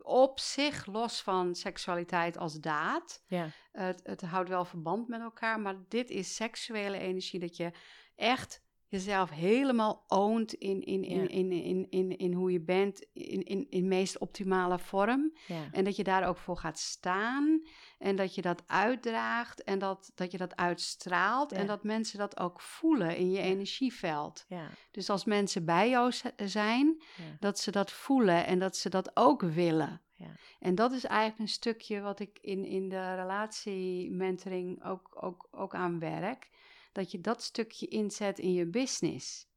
[0.02, 3.24] op zich los van seksualiteit als daad.
[3.28, 7.72] Ja, Het, het houdt wel verband met elkaar, maar dit is seksuele energie dat je
[8.16, 11.28] echt jezelf helemaal oont in, in, in, Ja.
[11.28, 15.34] in, in, in, in hoe je bent, in, in, in meest optimale vorm.
[15.48, 15.68] ja.
[15.72, 17.62] En dat je daar ook voor gaat staan.
[18.04, 19.64] En dat je dat uitdraagt.
[19.64, 21.52] En dat, dat je dat uitstraalt.
[21.52, 21.58] Ja.
[21.58, 24.46] En dat mensen dat ook voelen in je energieveld.
[24.48, 27.02] ja, Dus als mensen bij jou zijn,
[27.40, 30.02] dat ze dat voelen en dat ze dat ook willen.
[30.14, 30.36] Ja.
[30.60, 35.76] En dat is eigenlijk een stukje wat ik in, in de relatiementoring ook, ook, ook
[35.76, 36.50] aan werk.
[36.92, 39.48] Dat je dat stukje inzet in je business.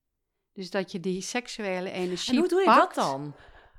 [0.53, 2.94] Dus dat je die seksuele energie En hoe doe je pakt.
[2.94, 3.34] dat dan?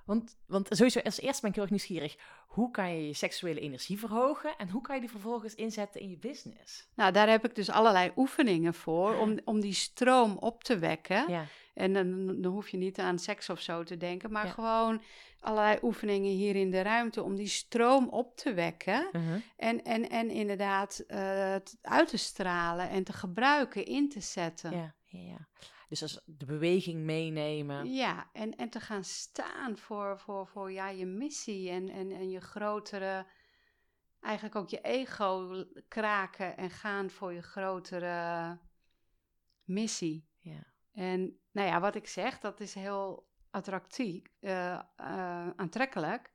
[0.06, 2.18] Want, want sowieso, als eerste ben ik heel erg nieuwsgierig.
[2.48, 4.58] Hoe kan je je seksuele energie verhogen?
[4.58, 6.88] En hoe kan je die vervolgens inzetten in je business?
[6.96, 11.26] Nou, daar heb ik dus allerlei oefeningen voor om, om die stroom op te wekken.
[11.32, 14.52] Ja, En dan, dan hoef je niet aan seks of zo te denken, maar Ja.
[14.52, 15.02] gewoon
[15.40, 19.08] allerlei oefeningen hier in de ruimte om die stroom op te wekken.
[19.12, 19.42] uh-huh.
[19.58, 24.72] En, en, en inderdaad het uit te stralen en te gebruiken, in te zetten.
[24.72, 25.48] ja, ja, ja.
[25.88, 27.94] Dus als de beweging meenemen.
[27.94, 32.30] Ja, en, en te gaan staan voor, voor, voor ja, je missie en, en, en
[32.30, 33.26] je grotere,
[34.20, 38.60] eigenlijk ook je ego kraken en gaan voor je grotere
[39.64, 40.28] missie.
[40.40, 40.64] Ja,
[40.94, 46.32] En nou ja, wat ik zeg, dat is heel attractief, eh, eh, aantrekkelijk.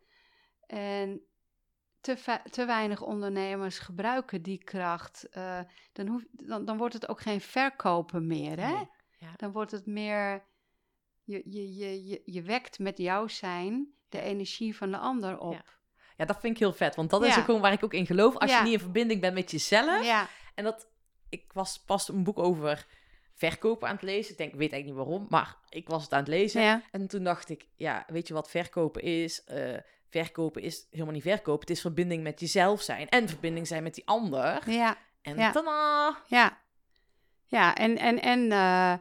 [0.66, 1.22] En
[2.00, 5.28] te, te weinig ondernemers gebruiken die kracht.
[5.28, 5.60] Eh,
[5.92, 8.72] dan, hoef, dan, dan wordt het ook geen verkopen meer, hè?
[8.72, 8.90] Nee,
[9.22, 9.32] ja.
[9.36, 10.44] Dan wordt het meer,
[11.24, 15.52] je, je, je, je, je wekt met jouw zijn de energie van de ander op.
[15.52, 15.64] Ja.
[16.16, 16.94] ja, dat vind ik heel vet.
[16.94, 18.36] Want dat is ook gewoon waar ik ook in geloof.
[18.36, 20.04] Als je niet in verbinding bent met jezelf.
[20.04, 20.88] Ja, En dat,
[21.28, 22.86] ik was pas een boek over
[23.34, 24.32] verkopen aan het lezen.
[24.32, 26.62] Ik denk, weet eigenlijk niet waarom, maar ik was het aan het lezen.
[26.62, 29.44] ja, En toen dacht ik, ja, weet je wat verkopen is?
[29.44, 29.76] Eh,
[30.08, 31.60] verkopen is helemaal niet verkopen.
[31.60, 34.70] Het is verbinding met jezelf zijn en verbinding zijn met die ander.
[34.70, 34.96] ja.
[35.22, 35.50] En Ja.
[35.52, 36.22] tada!
[36.26, 36.61] Ja,
[37.52, 38.94] ja en, en, en eh,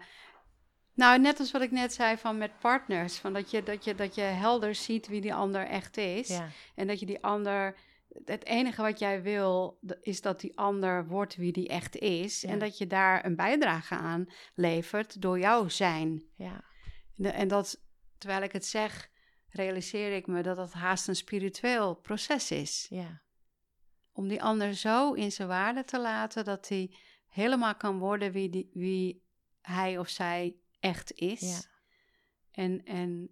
[0.94, 3.96] nou, net als wat ik net zei van met partners, van dat, je, dat, je,
[3.96, 6.28] dat je helder ziet wie die ander echt is.
[6.28, 7.78] Ja, En dat je die ander,
[8.26, 12.42] het enige wat jij wil, is dat die ander wordt wie die echt is.
[12.42, 12.50] Ja.
[12.50, 14.26] En dat je daar een bijdrage aan
[14.56, 16.24] levert door jouw zijn.
[16.36, 16.64] ja,
[17.16, 17.82] En dat,
[18.18, 19.10] terwijl ik het zeg,
[19.50, 22.86] realiseer ik me dat dat haast een spiritueel proces is.
[22.90, 23.22] ja,
[24.14, 26.96] Om die ander zo in zijn waarde te laten dat hij
[27.32, 29.24] helemaal kan worden wie, die, wie
[29.62, 31.40] hij of zij echt is.
[31.42, 31.60] ja.
[32.52, 33.30] En, en,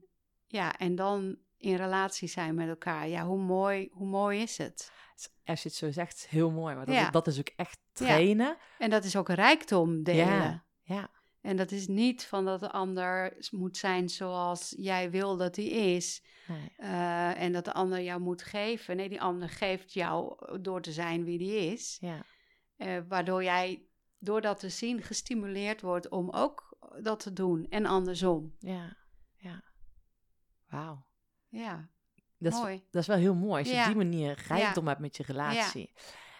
[0.47, 3.07] ja, en dan in relatie zijn met elkaar.
[3.07, 4.91] Ja, hoe mooi, hoe mooi is het?
[5.45, 6.75] Als je het zo zegt, is heel mooi.
[6.75, 7.09] Maar dat, Ja.
[7.09, 8.57] dat is ook echt trainen.
[8.77, 10.25] En dat is ook rijkdom delen.
[10.25, 11.09] Ja, ja,
[11.41, 15.65] En dat is niet van dat de ander moet zijn zoals jij wil dat hij
[15.65, 16.23] is.
[16.47, 16.73] Nee.
[16.77, 18.95] eh, en dat de ander jou moet geven.
[18.95, 21.97] Nee, die ander geeft jou door te zijn wie die is.
[22.01, 22.23] Ja.
[22.77, 23.83] Eh, waardoor jij
[24.19, 27.65] door dat te zien gestimuleerd wordt om ook dat te doen.
[27.69, 28.55] En andersom.
[28.59, 28.97] Ja.
[29.37, 29.63] Ja.
[30.69, 31.05] Wauw.
[31.47, 31.89] Ja,
[32.37, 32.83] Dat is, mooi.
[32.91, 33.81] dat is wel heel mooi als je Ja.
[33.81, 35.93] op die manier rijkdom hebt met je relatie.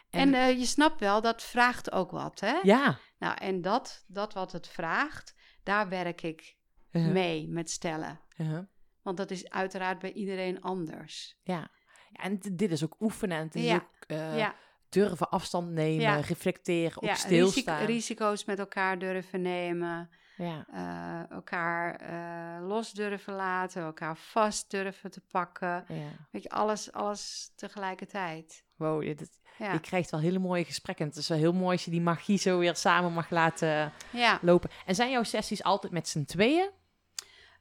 [0.09, 2.59] En, eh, je snapt wel, dat vraagt ook wat, hè?
[2.63, 2.97] ja.
[3.19, 6.57] Nou, en dat, dat wat het vraagt, daar werk ik
[6.91, 7.11] Uh-huh.
[7.13, 8.19] mee met stellen.
[8.37, 8.63] Uh-huh.
[9.01, 11.39] Want dat is uiteraard bij iedereen anders.
[11.43, 11.71] Ja.
[12.11, 13.37] Ja, En dit is ook oefenen.
[13.37, 13.75] En het is Ja.
[13.75, 14.55] ook eh, ja,
[14.89, 16.15] durven afstand nemen, Ja.
[16.15, 17.75] reflecteren, ja stilstaan.
[17.77, 20.09] risico- risico's met elkaar durven nemen.
[20.37, 20.65] ja.
[20.73, 25.85] eh, elkaar eh, los durven laten, elkaar vast durven te pakken.
[25.87, 26.09] ja.
[26.31, 28.63] Weet je, alles, alles tegelijkertijd.
[28.75, 31.05] Wow, dit, dit- Ja, je krijgt wel hele mooie gesprekken.
[31.07, 34.39] Het is wel heel mooi als je die magie zo weer samen mag laten ja.
[34.41, 34.69] lopen.
[34.85, 36.69] En zijn jouw sessies altijd met z'n tweeën?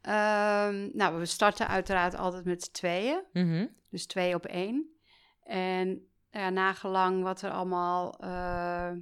[0.03, 3.23] Ehm, nou, we starten uiteraard altijd met z'n tweeën.
[3.33, 3.67] Mhm.
[3.91, 4.93] Dus twee op één.
[5.45, 8.93] En ja, nagelang wat er allemaal eh,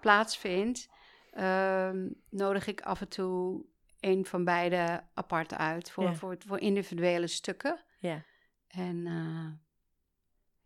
[0.00, 0.88] plaatsvindt,
[1.32, 3.64] ehm, nodig ik af en toe
[4.00, 6.14] een van beide apart uit voor, Ja.
[6.14, 7.84] voor, voor individuele stukken.
[7.98, 8.24] Ja.
[8.68, 9.52] En eh,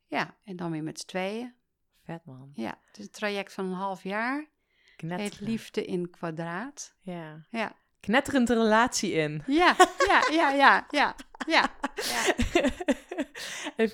[0.07, 1.55] ja, en dan weer met z'n tweeën.
[2.05, 2.51] Vet man.
[2.55, 4.49] Ja, het is een traject van een half jaar.
[4.97, 5.18] Knetter.
[5.20, 6.95] Heet Liefde in kwadraat.
[7.01, 7.47] Ja.
[7.51, 9.42] Ja, Knetterend de relatie in.
[9.46, 9.76] ja,
[10.09, 11.14] ja, ja, ja, ja,
[11.46, 11.70] ja.
[12.12, 12.34] ja.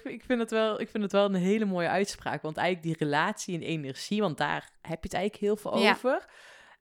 [0.04, 2.42] ik vind, het wel, ik vind het wel een hele mooie uitspraak.
[2.42, 5.90] Want eigenlijk die relatie en energie, want daar heb je het eigenlijk heel veel Ja.
[5.90, 6.26] over.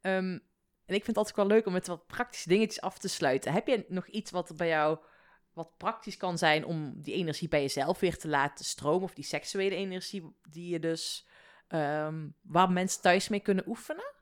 [0.02, 0.40] Ehm,
[0.86, 3.54] en ik vind het altijd wel leuk om met wat praktische dingetjes af te sluiten.
[3.54, 4.98] Heb je nog iets wat bij jou
[5.54, 9.04] wat praktisch kan zijn om die energie bij jezelf weer te laten stromen?
[9.04, 11.28] Of die seksuele energie die je dus,
[11.68, 14.14] ehm, waar mensen thuis mee kunnen oefenen?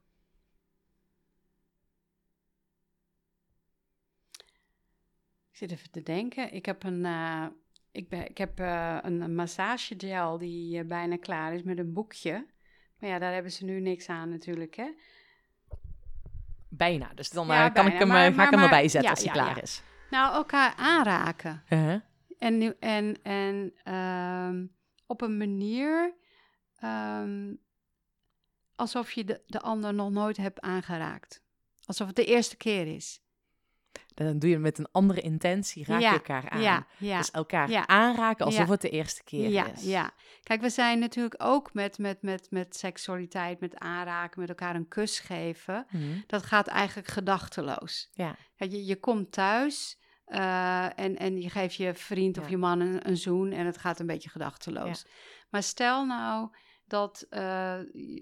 [5.54, 6.54] Ik zit even te denken.
[6.54, 7.46] Ik heb een, eh,
[7.92, 12.46] ik ben, ik heb, eh, een, massagegel die eh, bijna klaar is met een boekje.
[13.00, 14.88] Maar ja, daar hebben ze nu niks aan natuurlijk, hè?
[16.70, 17.12] Bijna.
[17.16, 17.92] Dus dan Ja, kan bijna.
[17.92, 19.82] ik hem, Maar- ik hem erbij zetten ja, als hij ja, klaar is.
[20.10, 21.64] Nou, elkaar aanraken.
[21.70, 22.00] Uh-huh.
[22.40, 24.66] En, en, en ehm,
[25.06, 26.14] op een manier
[26.80, 27.54] ehm,
[28.76, 31.44] alsof je de, de ander nog nooit hebt aangeraakt.
[31.86, 33.23] Alsof het de eerste keer is.
[34.14, 36.62] Dan doe je het met een andere intentie, raak je Ja, elkaar aan.
[36.62, 37.18] Ja, ja.
[37.18, 39.84] Dus elkaar aanraken alsof het de eerste keer ja, is.
[39.84, 40.12] Ja,
[40.44, 44.88] kijk, we zijn natuurlijk ook met, met, met, met seksualiteit, met aanraken, met elkaar een
[44.88, 45.86] kus geven.
[45.90, 46.04] Mhm.
[46.28, 48.10] Dat gaat eigenlijk gedachteloos.
[48.14, 48.36] Ja.
[48.56, 53.08] Je, je komt thuis eh, en, en je geeft je vriend of je man een,
[53.08, 55.06] een zoen en het gaat een beetje gedachteloos.
[55.50, 56.50] Maar stel nou
[56.86, 57.80] dat, eh,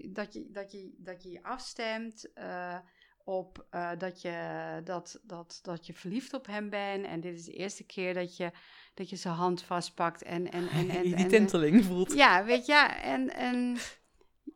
[0.08, 2.78] dat, je, dat, je, dat je je afstemt eh,
[3.24, 7.44] op eh, dat, je, dat, dat, dat je verliefd op hem bent en dit is
[7.44, 8.50] de eerste keer dat je,
[8.94, 10.50] dat je zijn hand vastpakt en...
[10.50, 12.12] en, en, en, die en- tinteling voelt.
[12.12, 13.76] ja, weet je, en, en,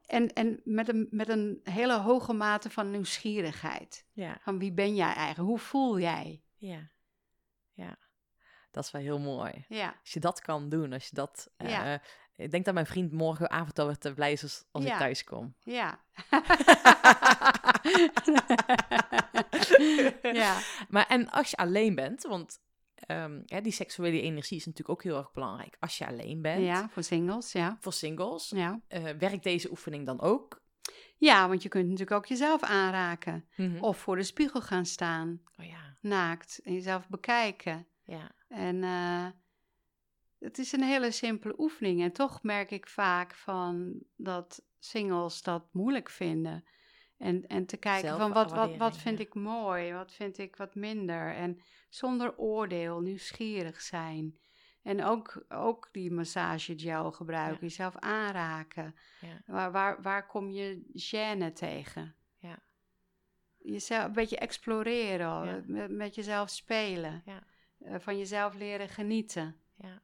[0.06, 4.06] en, en met, een, met een hele hoge mate van nieuwsgierigheid.
[4.12, 4.38] Ja.
[4.40, 5.48] Van wie ben jij eigenlijk?
[5.48, 6.42] Hoe voel jij?
[6.56, 6.90] ja.
[7.72, 7.98] Ja.
[8.70, 9.64] Dat is wel heel mooi.
[9.68, 11.50] Ja, Als je dat kan doen, als je dat...
[11.56, 12.02] eh, Ja.
[12.36, 15.24] Ik denk dat mijn vriend morgenavond al weer te blij is als, als ik thuis
[15.24, 15.54] kom.
[15.62, 16.04] ja.
[20.32, 20.58] ja,
[20.88, 22.58] Maar en als je alleen bent, want
[22.94, 25.76] ehm, die seksuele energie is natuurlijk ook heel erg belangrijk.
[25.80, 27.76] Als je alleen bent, ja, voor singles, ja.
[27.80, 28.80] voor singles, ja.
[28.88, 30.64] eh, werkt deze oefening dan ook?
[31.18, 33.48] Ja, want je kunt natuurlijk ook jezelf aanraken.
[33.56, 33.78] Mhm.
[33.78, 37.86] Of voor de spiegel gaan staan, Oh ja, naakt, en jezelf bekijken.
[38.04, 38.30] ja.
[38.48, 39.26] En eh,
[40.46, 42.02] het is een hele simpele oefening.
[42.02, 46.64] En toch merk ik vaak van dat singles dat moeilijk vinden.
[47.16, 50.74] En, en te kijken van wat, wat, wat vind ik mooi, wat vind ik wat
[50.74, 51.34] minder.
[51.34, 54.38] En zonder oordeel, nieuwsgierig zijn.
[54.82, 57.66] En ook, ook die massagegel gebruiken, Ja.
[57.66, 58.94] jezelf aanraken.
[59.20, 59.42] Ja.
[59.46, 62.14] Waar, waar, waar kom je gêne tegen?
[62.38, 62.58] Ja.
[63.58, 67.22] Jezelf een beetje exploreren, met, met jezelf spelen.
[67.24, 67.42] Ja.
[67.78, 69.60] Eh, van jezelf leren genieten.
[69.74, 70.02] Ja,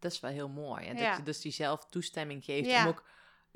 [0.00, 0.86] dat is wel heel mooi.
[0.86, 1.08] En Ja.
[1.08, 2.82] dat je dus die zelf toestemming geeft Ja.
[2.82, 3.04] om ook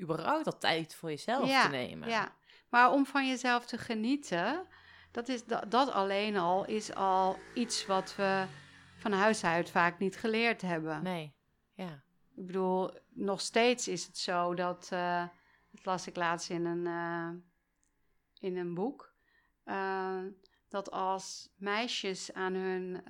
[0.01, 2.09] überhaupt dat tijd voor jezelf ja, te nemen.
[2.09, 2.33] Ja,
[2.69, 4.67] maar om van jezelf te genieten,
[5.11, 8.45] dat, is, dat, dat alleen al is al iets wat we
[8.97, 11.03] van huis uit vaak niet geleerd hebben.
[11.03, 11.35] Nee,
[11.73, 12.03] ja.
[12.35, 15.23] Ik bedoel, nog steeds is het zo dat, eh,
[15.71, 17.29] dat las ik laatst in een, eh,
[18.49, 19.13] in een boek,
[19.63, 20.19] eh,
[20.69, 23.03] dat als meisjes aan hun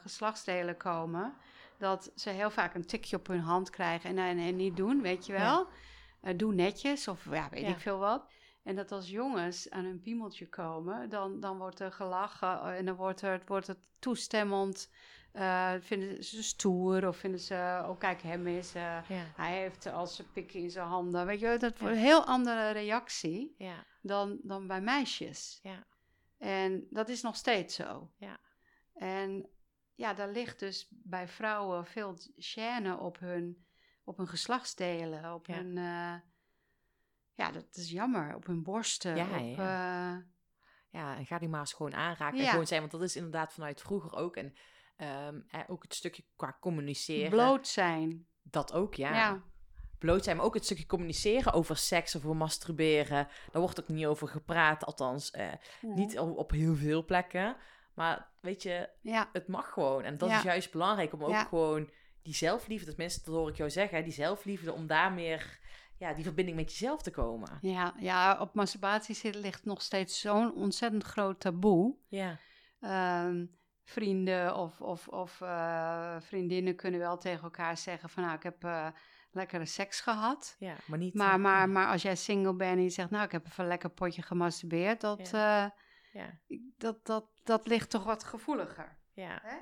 [0.00, 1.34] geslachtsdelen komen,
[1.82, 5.02] dat ze heel vaak een tikje op hun hand krijgen en, en, en niet doen,
[5.02, 5.68] weet je wel.
[6.20, 7.68] Eh, doe netjes of ja, weet Ja.
[7.68, 8.30] ik veel wat.
[8.62, 12.94] En dat als jongens aan een piemeltje komen, dan, dan wordt er gelachen en dan
[12.96, 14.90] wordt, er, wordt het toestemmend.
[15.32, 19.02] eh, vinden ze stoer of vinden ze, oh kijk hem eh, Ja.
[19.36, 21.26] hij heeft als zijn pik in zijn handen.
[21.26, 23.84] Weet je, dat wordt een heel andere reactie Ja.
[24.02, 25.58] dan, dan bij meisjes.
[25.62, 25.86] Ja.
[26.38, 28.10] En dat is nog steeds zo.
[28.16, 28.40] Ja.
[28.94, 29.46] En
[30.02, 33.66] ja, daar ligt dus bij vrouwen veel gêne op hun,
[34.04, 35.54] op hun geslachtsdelen, op Ja.
[35.54, 35.76] hun...
[35.78, 36.14] eh,
[37.34, 38.34] ja, dat is jammer.
[38.34, 39.16] Op hun borsten.
[39.16, 40.14] Ja, op, ja.
[40.16, 40.24] eh,
[40.90, 42.50] Ja, en ga die maar eens gewoon aanraken en Ja.
[42.50, 42.80] gewoon zijn.
[42.80, 44.36] Want dat is inderdaad vanuit vroeger ook.
[44.36, 44.54] En
[44.96, 47.30] ehm, eh, ook het stukje qua communiceren.
[47.30, 48.26] bloot zijn.
[48.42, 49.14] Dat ook, ja.
[49.14, 49.42] Ja.
[49.98, 53.28] Bloot zijn, maar ook het stukje communiceren over seks of over masturberen.
[53.50, 54.84] Daar wordt ook niet over gepraat.
[54.84, 57.56] Althans, eh, niet op, op heel veel plekken.
[57.94, 59.28] Maar weet je, Ja.
[59.32, 60.02] het mag gewoon.
[60.04, 60.36] En dat Ja.
[60.36, 61.44] is juist belangrijk om ook Ja.
[61.44, 61.90] gewoon
[62.22, 65.58] die zelfliefde, tenminste dat hoor ik jou zeggen, die zelfliefde, om daar meer,
[65.98, 67.58] ja, die verbinding met jezelf te komen.
[67.60, 71.94] Ja, ja, op masturbatie zit, ligt nog steeds zo'n ontzettend groot taboe.
[72.08, 72.38] Ja,
[72.80, 73.46] Ehm,
[73.84, 78.64] vrienden of, of, of eh, vriendinnen kunnen wel tegen elkaar zeggen van nou, ik heb
[78.64, 78.86] eh,
[79.30, 80.56] lekkere seks gehad.
[80.58, 81.14] ja maar niet...
[81.14, 83.68] Maar, maar, maar als jij single bent en je zegt nou, ik heb even een
[83.70, 85.66] lekker potje gemasturbeerd, dat, eh,
[86.12, 86.38] Ja,
[86.78, 88.98] dat, dat, dat ligt toch wat gevoeliger.
[89.12, 89.38] ja.
[89.42, 89.56] Hè?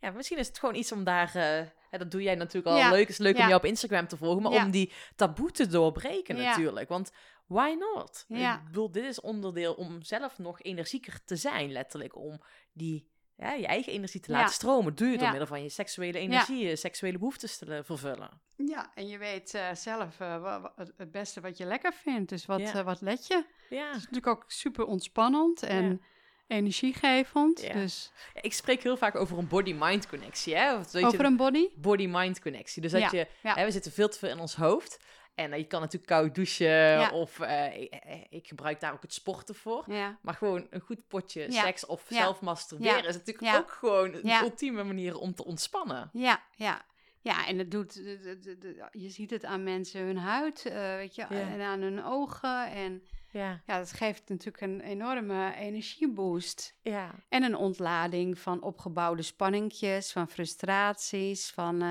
[0.00, 1.34] Ja, misschien is het gewoon iets om daar...
[1.34, 3.08] eh, dat doe jij natuurlijk al Ja, leuk.
[3.08, 4.42] is leuk om jou op Instagram te volgen.
[4.42, 6.88] Maar om die taboe te doorbreken natuurlijk.
[6.88, 7.12] Want
[7.46, 8.24] why not?
[8.58, 12.16] Ik bedoel, dit is onderdeel om zelf nog energieker te zijn, letterlijk.
[12.16, 12.40] Om
[12.72, 14.38] die, ja, je eigen energie te Ja.
[14.38, 14.94] laten stromen.
[14.94, 15.28] Doe je door Ja.
[15.30, 18.40] middel van je seksuele energie, je seksuele behoeftes te vervullen.
[18.56, 22.28] Ja, en je weet eh, zelf eh, het- beste wat je lekker vindt.
[22.28, 23.44] Dus wat, eh, wat let je?
[23.70, 23.86] Ja.
[23.86, 26.02] Het is natuurlijk ook super ontspannend en
[26.46, 27.60] energiegevend.
[27.60, 27.72] Ja.
[27.72, 28.12] Dus
[28.42, 30.54] Ik spreek heel vaak over een body-mind connectie.
[30.56, 30.76] Hè?
[30.76, 31.68] Of, weet over je, een body?
[31.76, 32.82] body-mind connectie.
[32.82, 33.54] Dus dat Ja, je, ja.
[33.54, 34.98] hè, we zitten veel te veel in ons hoofd.
[35.34, 39.02] En eh, je kan natuurlijk koud douchen of eh, ik, eh, ik gebruik daar ook
[39.02, 39.84] het sporten voor.
[39.86, 40.18] Ja.
[40.22, 41.62] Maar gewoon een goed potje Ja.
[41.62, 44.42] seks of zelf masturberen is natuurlijk ook gewoon een Ja.
[44.42, 46.10] ultieme manier om te ontspannen.
[46.12, 46.82] Ja, ja.
[47.20, 50.62] Ja, en het doet, de- de- de- de- je ziet het aan mensen hun huid,
[50.96, 52.70] weet je, en aan hun ogen.
[52.70, 53.02] En
[53.32, 56.74] Ja, ja, dat geeft natuurlijk een enorme energieboost.
[56.82, 61.88] ja, En een ontlading van opgebouwde spanningjes, van frustraties, van, eh,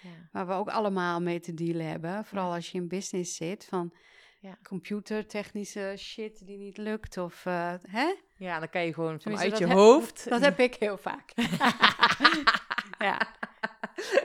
[0.00, 0.28] ja.
[0.32, 2.24] waar we ook allemaal mee te dealen hebben.
[2.24, 3.92] Vooral als je in business zit, van
[4.62, 7.16] computertechnische shit die niet lukt.
[7.16, 8.14] Of, eh, hè?
[8.36, 10.28] Ja, dan kan je gewoon vanuit je heb- hoofd...
[10.28, 11.32] Dat heb ik heel vaak.
[13.08, 13.34] ja.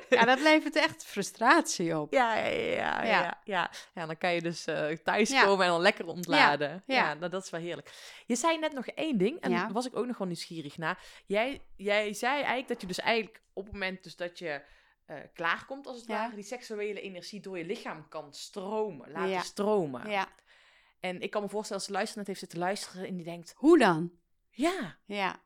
[0.09, 2.13] Ja, dat levert echt frustratie op.
[2.13, 3.03] Ja, ja, ja,
[3.43, 4.05] ja, Ja.
[4.05, 6.83] dan kan je dus eh thuiskomen en dan lekker ontladen.
[6.85, 7.93] Ja, nou, dat is wel heerlijk.
[8.25, 10.99] Je zei net nog één ding, en daar was ik ook nog wel nieuwsgierig naar.
[11.25, 14.61] Jij, jij zei eigenlijk dat je dus eigenlijk op het moment dus dat je
[15.05, 20.09] eh klaarkomt, als het ware, die seksuele energie door je lichaam kan stromen, laten stromen.
[20.09, 20.27] Ja.
[20.99, 23.53] En ik kan me voorstellen als de luisteraar net heeft zitten luisteren en die denkt,
[23.57, 24.11] Hoe dan?
[24.49, 25.43] ja, Ja.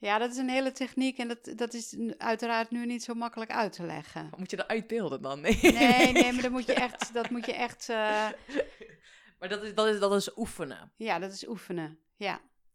[0.00, 3.50] Ja, dat is een hele techniek en dat, dat is uiteraard nu niet zo makkelijk
[3.50, 4.30] uit te leggen.
[4.36, 5.40] moet je eruit beelden dan?
[5.40, 7.96] Nee, Nee, nee, maar dat moet je echt, dat moet je echt, eh,
[9.38, 10.92] maar dat is, dat, is, dat is oefenen.
[10.96, 11.98] ja, dat is oefenen.
[12.16, 12.32] Ja.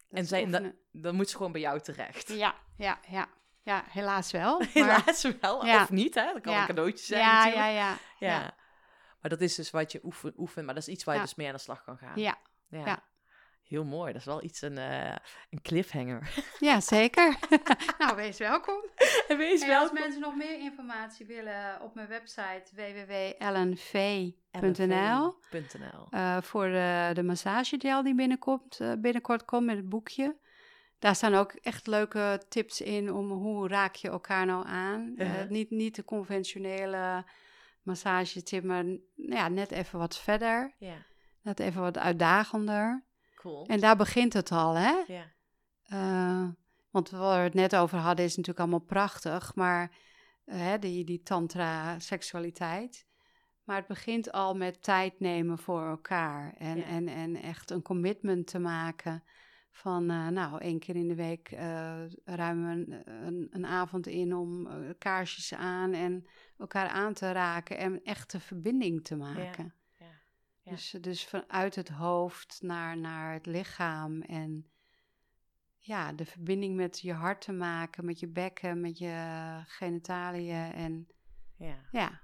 [0.09, 0.77] Dat En dat, oefenen.
[0.91, 2.27] dan moet ze gewoon bij jou terecht.
[2.27, 3.27] Ja, ja, ja.
[3.63, 4.59] Ja, helaas wel.
[4.59, 5.81] Maar, Helaas wel, Ja.
[5.83, 6.33] of niet, hè?
[6.33, 6.59] Dat kan Ja.
[6.61, 7.55] een cadeautje zijn ja, natuurlijk.
[7.57, 8.27] ja, ja, Ja.
[8.39, 8.55] ja.
[9.21, 11.35] Maar dat is dus wat je oefen, oefent, maar dat is iets waar je dus
[11.35, 12.11] mee aan de slag kan gaan.
[12.21, 12.37] Ja,
[12.69, 13.03] ja.
[13.65, 15.15] Heel mooi, dat is wel iets, een, eh,
[15.49, 16.43] een cliffhanger.
[16.59, 17.37] ja zeker.
[17.99, 18.83] nou, wees welkom.
[19.27, 26.07] En wees En als mensen nog meer informatie willen op mijn website www.lnv.nl LNV.nl.
[26.09, 30.35] eh, voor de, de massagegel die binnenkomt, eh, binnenkort komt met het boekje.
[30.99, 35.13] Daar staan ook echt leuke tips in om hoe raak je elkaar nou aan.
[35.15, 35.49] Uh-huh.
[35.49, 37.25] niet, niet de conventionele
[37.81, 38.85] massagetip, maar
[39.15, 40.75] ja, net even wat verder.
[40.77, 41.05] Ja,
[41.41, 43.04] Net even wat uitdagender.
[43.51, 43.65] Cool.
[43.65, 45.03] En daar begint het al, hè?
[45.07, 45.33] ja.
[45.83, 46.47] Eh,
[46.89, 49.97] want waar we het net over hadden is natuurlijk allemaal prachtig, maar
[50.45, 53.05] hè, die, die tantra-seksualiteit.
[53.63, 56.83] Maar het begint al met tijd nemen voor elkaar en, Ja.
[56.83, 59.23] en, en echt een commitment te maken
[59.71, 61.49] van, eh, nou, één keer in de week
[62.25, 64.67] ruimen we een, een, een avond in om
[64.97, 66.25] kaarsjes aan en
[66.57, 69.63] elkaar aan te raken en echte verbinding te maken.
[69.65, 69.73] ja,
[70.65, 70.71] ja.
[70.71, 74.69] Dus, dus vanuit het hoofd naar, naar het lichaam en
[75.77, 79.15] ja, de verbinding met je hart te maken, met je bekken, met je
[79.65, 81.07] genitaliën en
[81.57, 81.77] ja.
[81.91, 82.21] ja,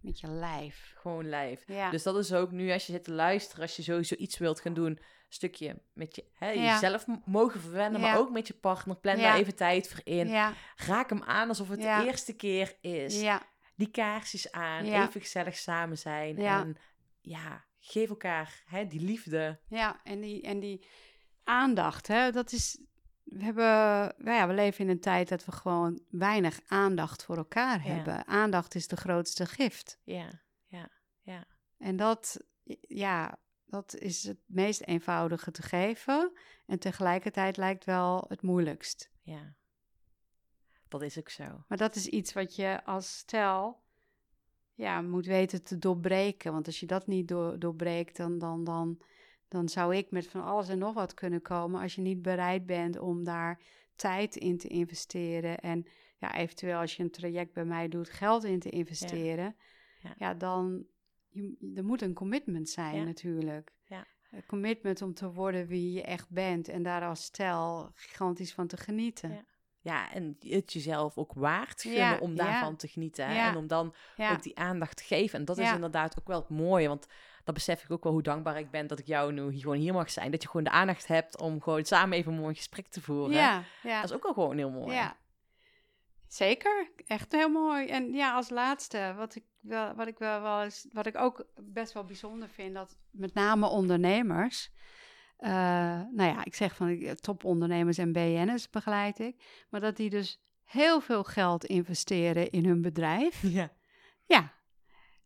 [0.00, 0.92] met je lijf.
[0.96, 1.62] Gewoon lijf.
[1.66, 4.38] Ja, Dus dat is ook nu als je zit te luisteren, als je sowieso iets
[4.38, 4.98] wilt gaan doen, een
[5.28, 6.72] stukje met je, hè, Ja.
[6.72, 8.96] jezelf mogen verwennen, maar ook met je partner.
[8.96, 10.28] Plan daar even tijd voor in.
[10.28, 13.20] ja, Raak hem aan alsof het de eerste keer is.
[13.20, 13.42] ja,
[13.74, 16.36] Die kaarsjes aan, even gezellig samen zijn.
[16.36, 16.60] Ja.
[16.60, 16.76] En
[17.22, 19.60] ja, geef elkaar hè, die liefde.
[19.68, 20.86] Ja, en die, en die
[21.44, 22.80] aandacht, hè, dat is.
[23.22, 23.64] We, hebben,
[24.24, 27.94] nou ja, we leven in een tijd dat we gewoon weinig aandacht voor elkaar Ja.
[27.94, 28.26] hebben.
[28.26, 29.98] Aandacht is de grootste gift.
[30.02, 30.88] Ja, ja,
[31.20, 31.44] ja.
[31.78, 32.44] En dat,
[32.88, 36.32] ja, dat is het meest eenvoudige te geven.
[36.66, 39.10] En tegelijkertijd lijkt wel het moeilijkst.
[39.22, 39.54] ja.
[40.88, 41.64] Dat is ook zo.
[41.68, 43.81] Maar dat is iets wat je als stel
[44.74, 46.52] ja, moet weten te doorbreken.
[46.52, 48.98] Want als je dat niet door, doorbreekt, dan, dan, dan,
[49.48, 51.80] dan zou ik met van alles en nog wat kunnen komen.
[51.80, 53.60] Als je niet bereid bent om daar
[53.96, 55.58] tijd in te investeren.
[55.58, 55.86] En
[56.18, 59.56] ja, eventueel als je een traject bij mij doet, geld in te investeren.
[60.02, 60.14] Ja.
[60.18, 60.86] Ja, dan
[61.28, 63.04] je, er moet een commitment zijn Ja.
[63.04, 63.72] natuurlijk.
[63.84, 64.06] Ja.
[64.30, 66.68] Een commitment om te worden wie je echt bent.
[66.68, 69.30] En daar als stel gigantisch van te genieten.
[69.30, 69.44] Ja.
[69.82, 72.44] Ja, en het jezelf ook waard gunnen Ja, om ja.
[72.44, 73.32] daarvan te genieten.
[73.32, 73.48] Ja.
[73.48, 75.38] En om dan ook die aandacht te geven.
[75.38, 76.88] En dat is inderdaad ook wel het mooie.
[76.88, 77.06] Want
[77.44, 79.92] dat besef ik ook wel hoe dankbaar ik ben dat ik jou nu gewoon hier
[79.92, 80.30] mag zijn.
[80.30, 83.34] Dat je gewoon de aandacht hebt om gewoon samen even een mooi gesprek te voeren.
[83.34, 84.00] Ja, ja.
[84.00, 84.92] Dat is ook wel gewoon heel mooi.
[84.92, 85.16] Ja,
[86.26, 86.90] zeker.
[87.06, 87.86] Echt heel mooi.
[87.86, 91.46] En ja, als laatste, wat ik, wel, wat ik wel, wel eens, wat ik ook
[91.56, 94.70] best wel bijzonder vind, dat met name ondernemers,
[95.42, 95.50] eh,
[96.10, 100.40] nou ja, ik zeg van ik- topondernemers en BN'ers begeleid ik, maar dat die dus
[100.64, 103.42] heel veel geld investeren in hun bedrijf.
[103.52, 103.72] Ja.
[104.26, 104.52] Ja.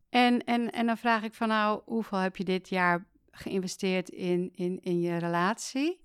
[0.09, 4.51] En, en, en dan vraag ik van nou, hoeveel heb je dit jaar geïnvesteerd in,
[4.55, 6.01] in, in je relatie?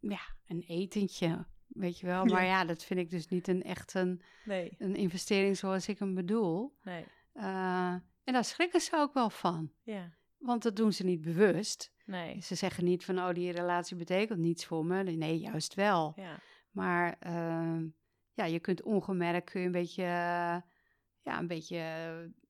[0.00, 2.24] Ja, een etentje, weet je wel.
[2.24, 2.48] Maar Ja.
[2.48, 6.14] ja, dat vind ik dus niet een echt een, Nee, een investering zoals ik hem
[6.14, 6.76] bedoel.
[6.82, 7.04] nee.
[7.32, 7.94] Eh,
[8.24, 9.72] en daar schrikken ze ook wel van.
[9.82, 10.12] Ja,
[10.46, 11.92] Want dat doen ze niet bewust.
[12.04, 12.40] nee.
[12.42, 15.02] Ze zeggen niet van, oh, die relatie betekent niets voor me.
[15.02, 16.12] Nee, juist wel.
[16.16, 16.38] Ja,
[16.70, 17.86] Maar ehm,
[18.32, 21.80] ja, je kunt ongemerkt kun je een beetje, ja, een beetje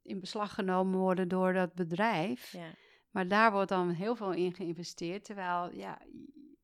[0.03, 2.53] in beslag genomen worden door dat bedrijf.
[2.53, 2.75] ja.
[3.11, 5.25] Maar daar wordt dan heel veel in geïnvesteerd.
[5.25, 5.99] Terwijl ja,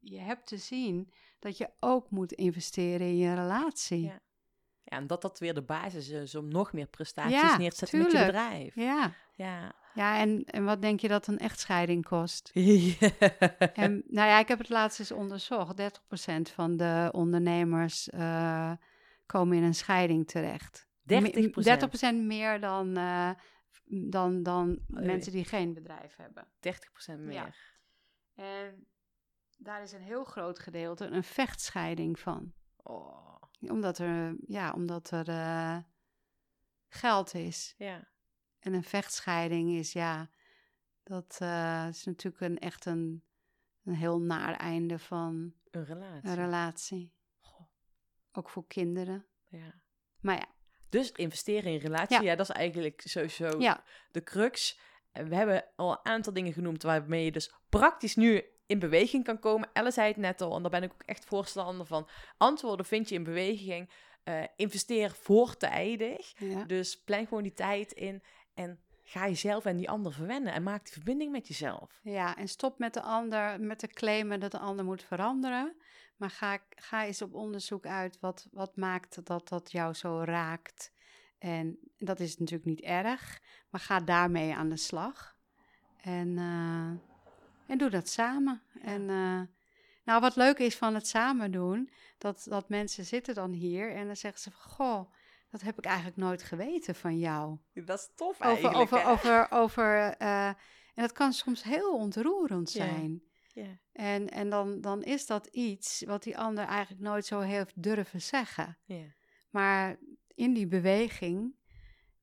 [0.01, 4.03] je hebt te zien dat je ook moet investeren in je relatie.
[4.03, 4.21] Ja.
[4.85, 7.77] Ja, en dat dat weer de basis is om nog meer prestaties Ja, neer te
[7.77, 8.75] zetten met je bedrijf.
[8.75, 9.75] Ja, Ja.
[9.95, 12.51] Ja en, en wat denk je dat een echtscheiding kost?
[12.55, 13.73] Ja.
[13.75, 15.81] En, nou ja, ik heb het laatst eens onderzocht.
[15.81, 15.85] 30%
[16.55, 18.73] van de ondernemers eh,
[19.27, 20.87] komen in een scheiding terecht.
[20.87, 21.05] 30%?
[21.05, 23.31] Me- 30% meer dan, eh,
[23.85, 25.07] dan, dan Oei.
[25.07, 26.47] mensen die geen bedrijf hebben.
[26.61, 27.33] 30% meer.
[27.33, 27.51] Ja.
[28.35, 28.87] En
[29.59, 32.53] daar is een heel groot gedeelte een vechtscheiding van.
[32.83, 35.77] Oh, Omdat er, ja, omdat er eh,
[36.89, 37.75] geld is.
[37.79, 38.11] ja.
[38.63, 40.31] En een vechtscheiding is, ja,
[41.03, 43.25] dat eh, is natuurlijk een, echt een,
[43.85, 46.29] een heel naar einde van Een relatie.
[46.31, 47.13] een relatie.
[47.41, 47.67] Goh,
[48.33, 49.27] Ook voor kinderen.
[49.49, 49.81] ja.
[50.21, 50.47] Maar ja,
[50.89, 52.23] Dus investeren in relatie, ja.
[52.23, 52.37] Ja.
[52.37, 54.79] dat is eigenlijk sowieso ja, de crux.
[55.13, 59.25] En we hebben al een aantal dingen genoemd waarmee je dus praktisch nu in beweging
[59.25, 59.71] kan komen.
[59.73, 62.09] Elle zei het net al, en daar ben ik ook echt voorstander van.
[62.37, 63.91] Antwoorden vind je in beweging.
[64.23, 66.33] Eh, investeer voortijdig.
[66.39, 66.65] ja.
[66.65, 68.23] Dus plan gewoon die tijd in
[68.55, 70.53] en ga jezelf en die ander verwennen.
[70.53, 72.01] En maak die verbinding met jezelf.
[72.03, 75.77] ja, en stop met de ander, met de claimen dat de ander moet veranderen.
[76.17, 80.93] Maar ga, ga eens op onderzoek uit wat, wat maakt dat dat jou zo raakt.
[81.39, 83.41] En dat is natuurlijk niet erg,
[83.71, 85.37] maar ga daarmee aan de slag.
[85.97, 86.91] En, eh,
[87.67, 88.63] en doe dat samen.
[88.83, 89.41] En eh,
[90.05, 94.07] nou, wat leuk is van het samen doen, dat, dat mensen zitten dan hier en
[94.07, 95.13] dan zeggen ze van, goh,
[95.53, 97.59] dat heb ik eigenlijk nooit geweten van jou.
[97.73, 98.77] Dat is tof Over, eigenlijk.
[98.77, 99.11] over, hè?
[99.11, 100.57] over, over eh, en
[100.95, 102.85] dat kan soms heel ontroerend Ja.
[102.85, 103.23] zijn.
[103.55, 103.79] Ja.
[103.93, 108.23] En, en dan, dan is dat iets wat die ander eigenlijk nooit zo heeft durven
[108.23, 108.79] zeggen.
[108.85, 109.05] Ja.
[109.51, 109.99] Maar
[110.35, 111.55] in die beweging,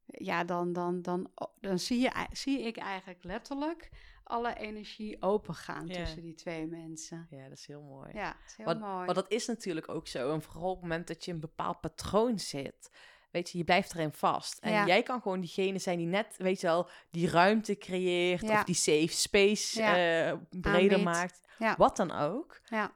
[0.06, 3.90] ja, dan, dan, dan, dan zie, je, zie ik eigenlijk letterlijk
[4.24, 5.94] alle energie opengaan Ja.
[5.94, 7.28] tussen die twee mensen.
[7.30, 8.10] ja, dat is heel mooi.
[8.14, 9.06] Ja, het is heel mooi.
[9.06, 10.34] want dat is natuurlijk ook zo.
[10.34, 12.90] En vooral op het moment dat je in een bepaald patroon zit.
[13.32, 14.58] Weet je, je blijft erin vast.
[14.60, 14.86] En Ja.
[14.86, 18.42] jij kan gewoon diegene zijn die net, weet je wel, die ruimte creëert.
[18.42, 18.54] Ja.
[18.60, 20.28] Of die safe space Ja.
[20.30, 21.40] eh, breder maakt.
[21.58, 21.76] Ja.
[21.78, 22.62] Wat dan ook.
[22.70, 22.92] Ja,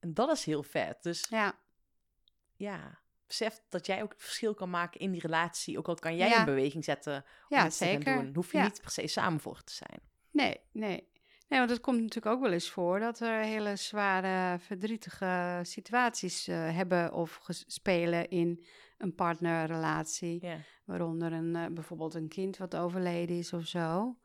[0.00, 1.02] En dat is heel vet.
[1.02, 1.54] Dus ja,
[2.56, 5.78] ja, besef dat jij ook het verschil kan maken in die relatie.
[5.78, 7.14] Ook al kan jij een beweging zetten
[7.48, 8.22] om ja iets te gaan zeker.
[8.22, 8.34] doen.
[8.34, 10.00] Hoef je niet per se samen voor te zijn.
[10.30, 11.08] Nee, nee.
[11.48, 16.48] Nee, want het komt natuurlijk ook wel eens voor dat er hele zware, verdrietige situaties
[16.48, 18.64] eh, hebben of spelen in
[18.96, 20.46] een partnerrelatie.
[20.84, 24.18] Waaronder een, eh, bijvoorbeeld een kind wat overleden is of zo.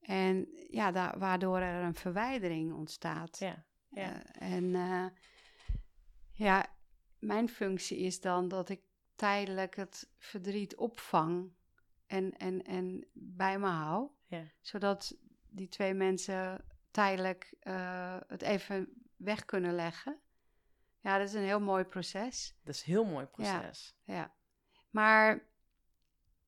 [0.00, 3.38] En ja, da- waardoor er een verwijdering ontstaat.
[3.38, 3.64] Ja.
[3.88, 4.22] Ja.
[4.22, 5.06] Eh, en eh,
[6.32, 6.66] ja,
[7.18, 8.80] mijn functie is dan dat ik
[9.14, 11.52] tijdelijk het verdriet opvang
[12.06, 14.10] en, en, en bij me hou.
[14.60, 15.16] Zodat
[15.48, 20.20] die twee mensen tijdelijk eh, het even weg kunnen leggen.
[21.00, 22.54] Ja, dat is een heel mooi proces.
[22.64, 23.94] Dat is een heel mooi proces.
[24.04, 24.34] Ja.
[24.90, 25.48] Maar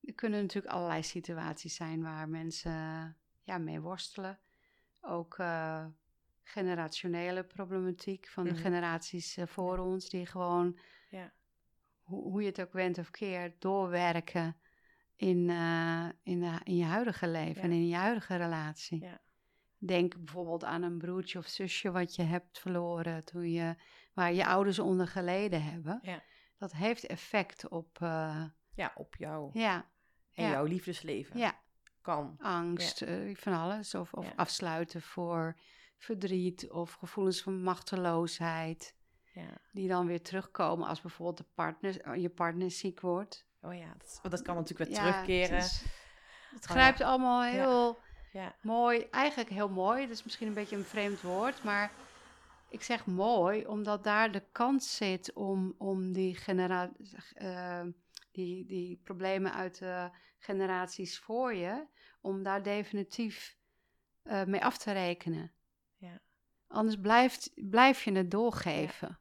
[0.02, 2.72] er kunnen natuurlijk allerlei situaties zijn waar mensen
[3.42, 4.38] ja, mee worstelen.
[5.00, 5.86] Ook eh,
[6.42, 8.60] generationele problematiek van de Mhm.
[8.60, 10.78] generaties eh, voor ons, die gewoon,
[11.10, 11.32] Ja.
[12.02, 14.56] hoe, hoe je het ook went of keert, doorwerken
[15.16, 17.62] in, eh, in, in je huidige leven Ja.
[17.62, 19.00] en in je huidige relatie.
[19.00, 19.20] Ja.
[19.84, 23.74] Denk bijvoorbeeld aan een broertje of zusje wat je hebt verloren toen je,
[24.12, 25.98] waar je ouders onder geleden hebben.
[26.02, 26.22] Ja.
[26.58, 29.86] Dat heeft effect op, eh, ja, op jou ja,
[30.32, 30.50] en ja.
[30.50, 31.38] jouw liefdesleven.
[31.38, 31.60] ja,
[32.00, 32.36] Kan.
[32.38, 33.94] angst, eh, van alles.
[33.94, 35.58] Of, afsluiten voor
[35.98, 38.96] verdriet of gevoelens van machteloosheid.
[39.34, 39.58] Ja.
[39.72, 43.46] Die dan weer terugkomen als bijvoorbeeld de partner, eh, je partner ziek wordt.
[43.60, 45.56] Oh ja, dat, want dat kan natuurlijk weer terugkeren.
[45.56, 45.80] Het, is-
[46.50, 46.70] het Oh ja.
[46.74, 47.98] grijpt allemaal heel
[48.32, 48.54] Ja.
[48.62, 50.00] mooi, eigenlijk heel mooi.
[50.00, 51.92] Het is misschien een beetje een vreemd woord, maar
[52.68, 56.92] ik zeg mooi omdat daar de kans zit om, om die, genera
[57.34, 57.84] eh,
[58.30, 61.86] die, die problemen uit de generaties voor je,
[62.20, 63.56] om daar definitief
[64.22, 65.52] eh, mee af te rekenen.
[65.96, 66.20] Ja.
[66.66, 69.18] Anders blijft, blijf je het doorgeven.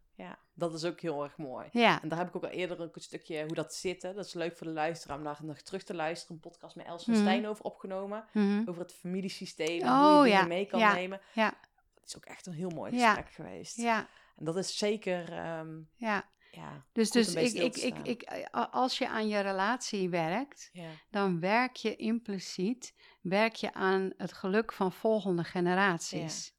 [0.54, 1.68] Dat is ook heel erg mooi.
[1.72, 4.02] Ja, En daar heb ik ook al eerder ook een stukje hoe dat zit.
[4.02, 4.14] Hè.
[4.14, 6.36] Dat is leuk voor de luisteraar om daar nog terug te luisteren.
[6.36, 7.16] Een podcast met Els van.
[7.16, 8.26] Stijn over opgenomen.
[8.34, 8.64] Mhm.
[8.66, 11.22] Over het familiesysteem en Oh, hoe je ja, mee kan ja, nemen.
[11.34, 11.54] ja.
[12.00, 13.76] Het is ook echt een heel mooi gesprek geweest.
[13.78, 16.30] ja, En dat is zeker, ehm, ja.
[16.52, 20.90] ja, Dus, dus ik, ik, ik, ik, eh, als je aan je relatie werkt, ja,
[21.10, 26.54] dan werk je impliciet werk je aan het geluk van volgende generaties.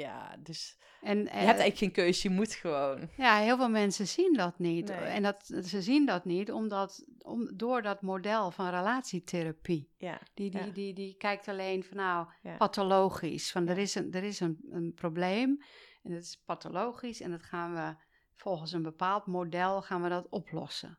[0.00, 3.08] Ja, dus En je eh, hebt eigenlijk geen keuze, je moet gewoon.
[3.16, 4.88] ja, heel veel mensen zien dat niet.
[4.88, 4.96] Nee.
[4.98, 9.90] En dat, ze zien dat niet omdat, om, door dat model van relatietherapie.
[9.96, 10.70] Ja, Die, die, Ja.
[10.72, 12.56] die, die kijkt alleen van nou, Ja.
[12.56, 13.50] pathologisch.
[13.50, 15.62] Van er is, een, er is een, een probleem
[16.02, 17.94] en dat is pathologisch en dat gaan we
[18.36, 20.98] volgens een bepaald model gaan we dat oplossen.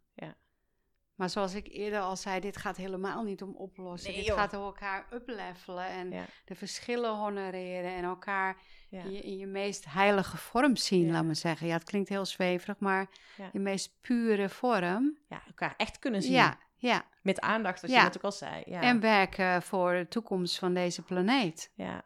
[1.22, 4.09] Maar zoals ik eerder al zei, dit gaat helemaal niet om oplossen.
[4.09, 4.38] Nee, dit joh.
[4.38, 6.26] gaat om elkaar uplevelen en Ja.
[6.45, 8.57] de verschillen honoreren en elkaar
[8.89, 11.11] ja, in, je, in je meest heilige vorm zien, Ja.
[11.11, 11.67] laat maar zeggen.
[11.67, 13.07] Ja, het klinkt heel zweverig, maar
[13.53, 15.17] je meest pure vorm.
[15.30, 16.32] ja, elkaar echt kunnen zien.
[16.32, 17.05] Ja, ja.
[17.22, 18.63] Met aandacht, wat je net ook al zei.
[18.65, 21.72] Ja, En werken voor de toekomst van deze planeet.
[21.76, 22.03] ja,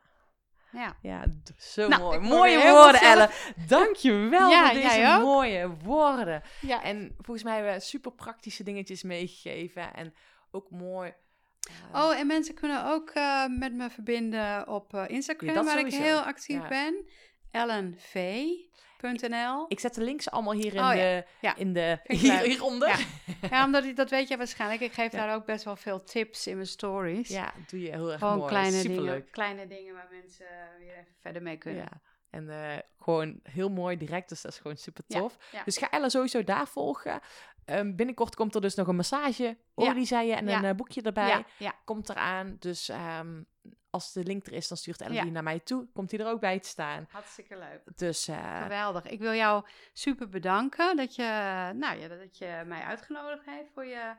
[0.76, 0.97] Ja.
[1.01, 1.23] ja
[1.57, 2.19] zo Nou, mooi.
[2.19, 3.30] Mooie woorden, Ellen.
[3.67, 6.41] Dank je wel Ja, voor deze mooie woorden.
[6.61, 6.84] ja.
[6.84, 9.93] En volgens mij hebben we super praktische dingetjes meegegeven.
[9.93, 10.13] En
[10.51, 11.13] ook mooi.
[11.91, 15.93] eh, Oh, en mensen kunnen ook eh, met me verbinden op eh, Instagram, waar ik
[15.93, 17.05] heel actief ben.
[19.02, 19.66] ellenv.nl.
[19.68, 20.93] Ik zet de links allemaal hier in Oh, ja.
[20.93, 21.26] de...
[21.41, 21.56] Ja.
[21.56, 22.88] In de hier, hieronder.
[22.88, 22.98] Ja.
[23.50, 24.82] Ja, omdat ik, dat weet je waarschijnlijk.
[24.82, 27.30] Ik geef daar ook best wel veel tips in mijn stories.
[27.30, 28.50] Ja, doe je heel erg Gewoon mooi.
[28.50, 29.06] kleine Superleuk.
[29.16, 30.46] dingen, kleine dingen waar mensen
[30.80, 31.82] weer even verder mee kunnen.
[31.82, 32.02] Ja.
[32.30, 35.38] En eh, gewoon heel mooi direct, dus dat is gewoon super tof.
[35.66, 37.20] Dus ga Ella sowieso daar volgen.
[37.66, 41.02] Ehm, binnenkort komt er dus nog een massage, olie zei je, en een eh, boekje
[41.02, 41.46] erbij.
[41.86, 42.56] Komt eraan.
[42.60, 43.41] Dus ehm,
[43.96, 45.22] als de link er is, dan stuurt Ella Ja.
[45.24, 45.88] die naar mij toe.
[45.93, 47.08] Komt die er ook bij te staan.
[47.12, 47.98] Hartstikke leuk.
[47.98, 49.06] Dus eh, Geweldig.
[49.08, 51.24] Ik wil jou super bedanken dat je,
[51.76, 54.14] nou ja, dat je mij uitgenodigd heeft voor je,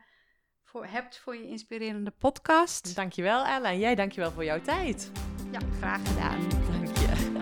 [0.65, 2.95] voor, hebt voor je inspirerende podcast.
[2.95, 3.69] dankjewel Ella.
[3.69, 5.11] En jij dankjewel voor jouw tijd.
[5.53, 6.49] Ja, graag gedaan.
[6.49, 7.35] Dank je.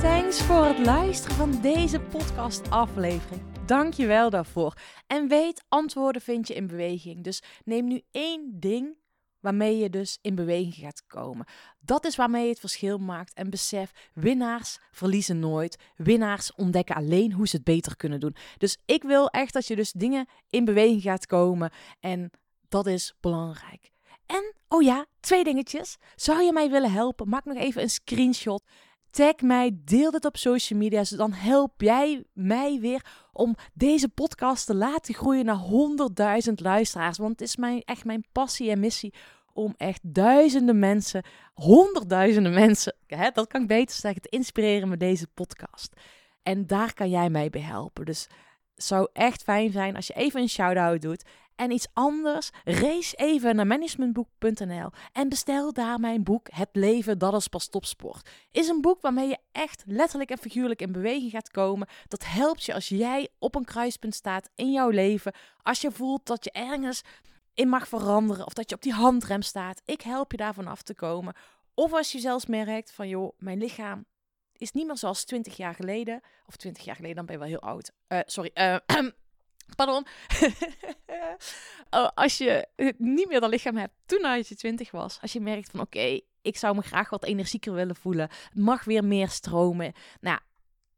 [0.00, 3.42] Thanks voor het luisteren van deze podcast-aflevering.
[3.68, 4.74] Dank je wel daarvoor.
[5.06, 7.24] En weet, antwoorden vind je in beweging.
[7.24, 8.96] Dus neem nu één ding
[9.40, 11.46] waarmee je dus in beweging gaat komen.
[11.80, 13.34] Dat is waarmee je het verschil maakt.
[13.34, 15.76] En besef, winnaars verliezen nooit.
[15.96, 18.36] Winnaars ontdekken alleen hoe ze het beter kunnen doen.
[18.58, 21.70] Dus ik wil echt dat je dus dingen in beweging gaat komen.
[22.00, 22.30] En
[22.68, 23.90] dat is belangrijk.
[24.26, 25.96] En, oh ja, twee dingetjes.
[26.16, 27.28] Zou je mij willen helpen?
[27.28, 28.62] Maak nog even een screenshot.
[29.10, 31.00] Tag mij, deel dit op social media.
[31.00, 35.60] Dus dan help jij mij weer om deze podcast te laten groeien naar
[36.48, 37.18] 100.000 luisteraars.
[37.18, 39.14] Want het is mijn, echt mijn passie en missie
[39.52, 45.00] om echt duizenden mensen, honderdduizenden mensen, hè, dat kan ik beter zeggen, te inspireren met
[45.00, 46.00] deze podcast.
[46.42, 48.04] En daar kan jij mij bij helpen.
[48.04, 48.28] Dus
[48.74, 51.24] het zou echt fijn zijn als je even een shout-out doet.
[51.58, 57.34] En iets anders, race even naar managementboek.nl en bestel daar mijn boek Het leven dat
[57.34, 58.30] is pas topsport.
[58.50, 61.88] Is een boek waarmee je echt letterlijk en figuurlijk in beweging gaat komen.
[62.08, 65.32] Dat helpt je als jij op een kruispunt staat in jouw leven.
[65.62, 67.02] Als je voelt dat je ergens
[67.54, 69.82] in mag veranderen of dat je op die handrem staat.
[69.84, 71.34] Ik help je daarvan af te komen.
[71.74, 74.04] Of als je zelfs merkt van joh, mijn lichaam
[74.52, 76.20] is niet meer zoals 20 jaar geleden.
[76.46, 77.92] Of 20 jaar geleden, dan ben je wel heel oud.
[78.06, 78.76] Eh, sorry, eh,
[79.76, 80.06] Pardon.
[81.90, 85.18] Oh, als je niet meer dat lichaam hebt toen je 20 was.
[85.20, 88.28] Als je merkt van oké, ik zou me graag wat energieker willen voelen.
[88.48, 89.92] Het mag weer meer stromen.
[90.20, 90.38] Nou,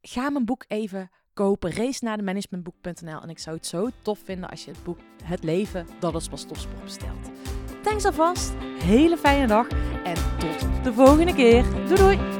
[0.02, 1.72] ga mijn boek even kopen.
[1.72, 3.20] Race naar de managementboek.nl.
[3.20, 6.28] En ik zou het zo tof vinden als je het boek Het leven dat is
[6.28, 7.30] pas topsport bestelt.
[7.82, 8.52] Thanks alvast.
[8.82, 9.68] Hele fijne dag.
[10.04, 11.62] En tot de volgende keer.
[11.62, 12.39] Doei doei.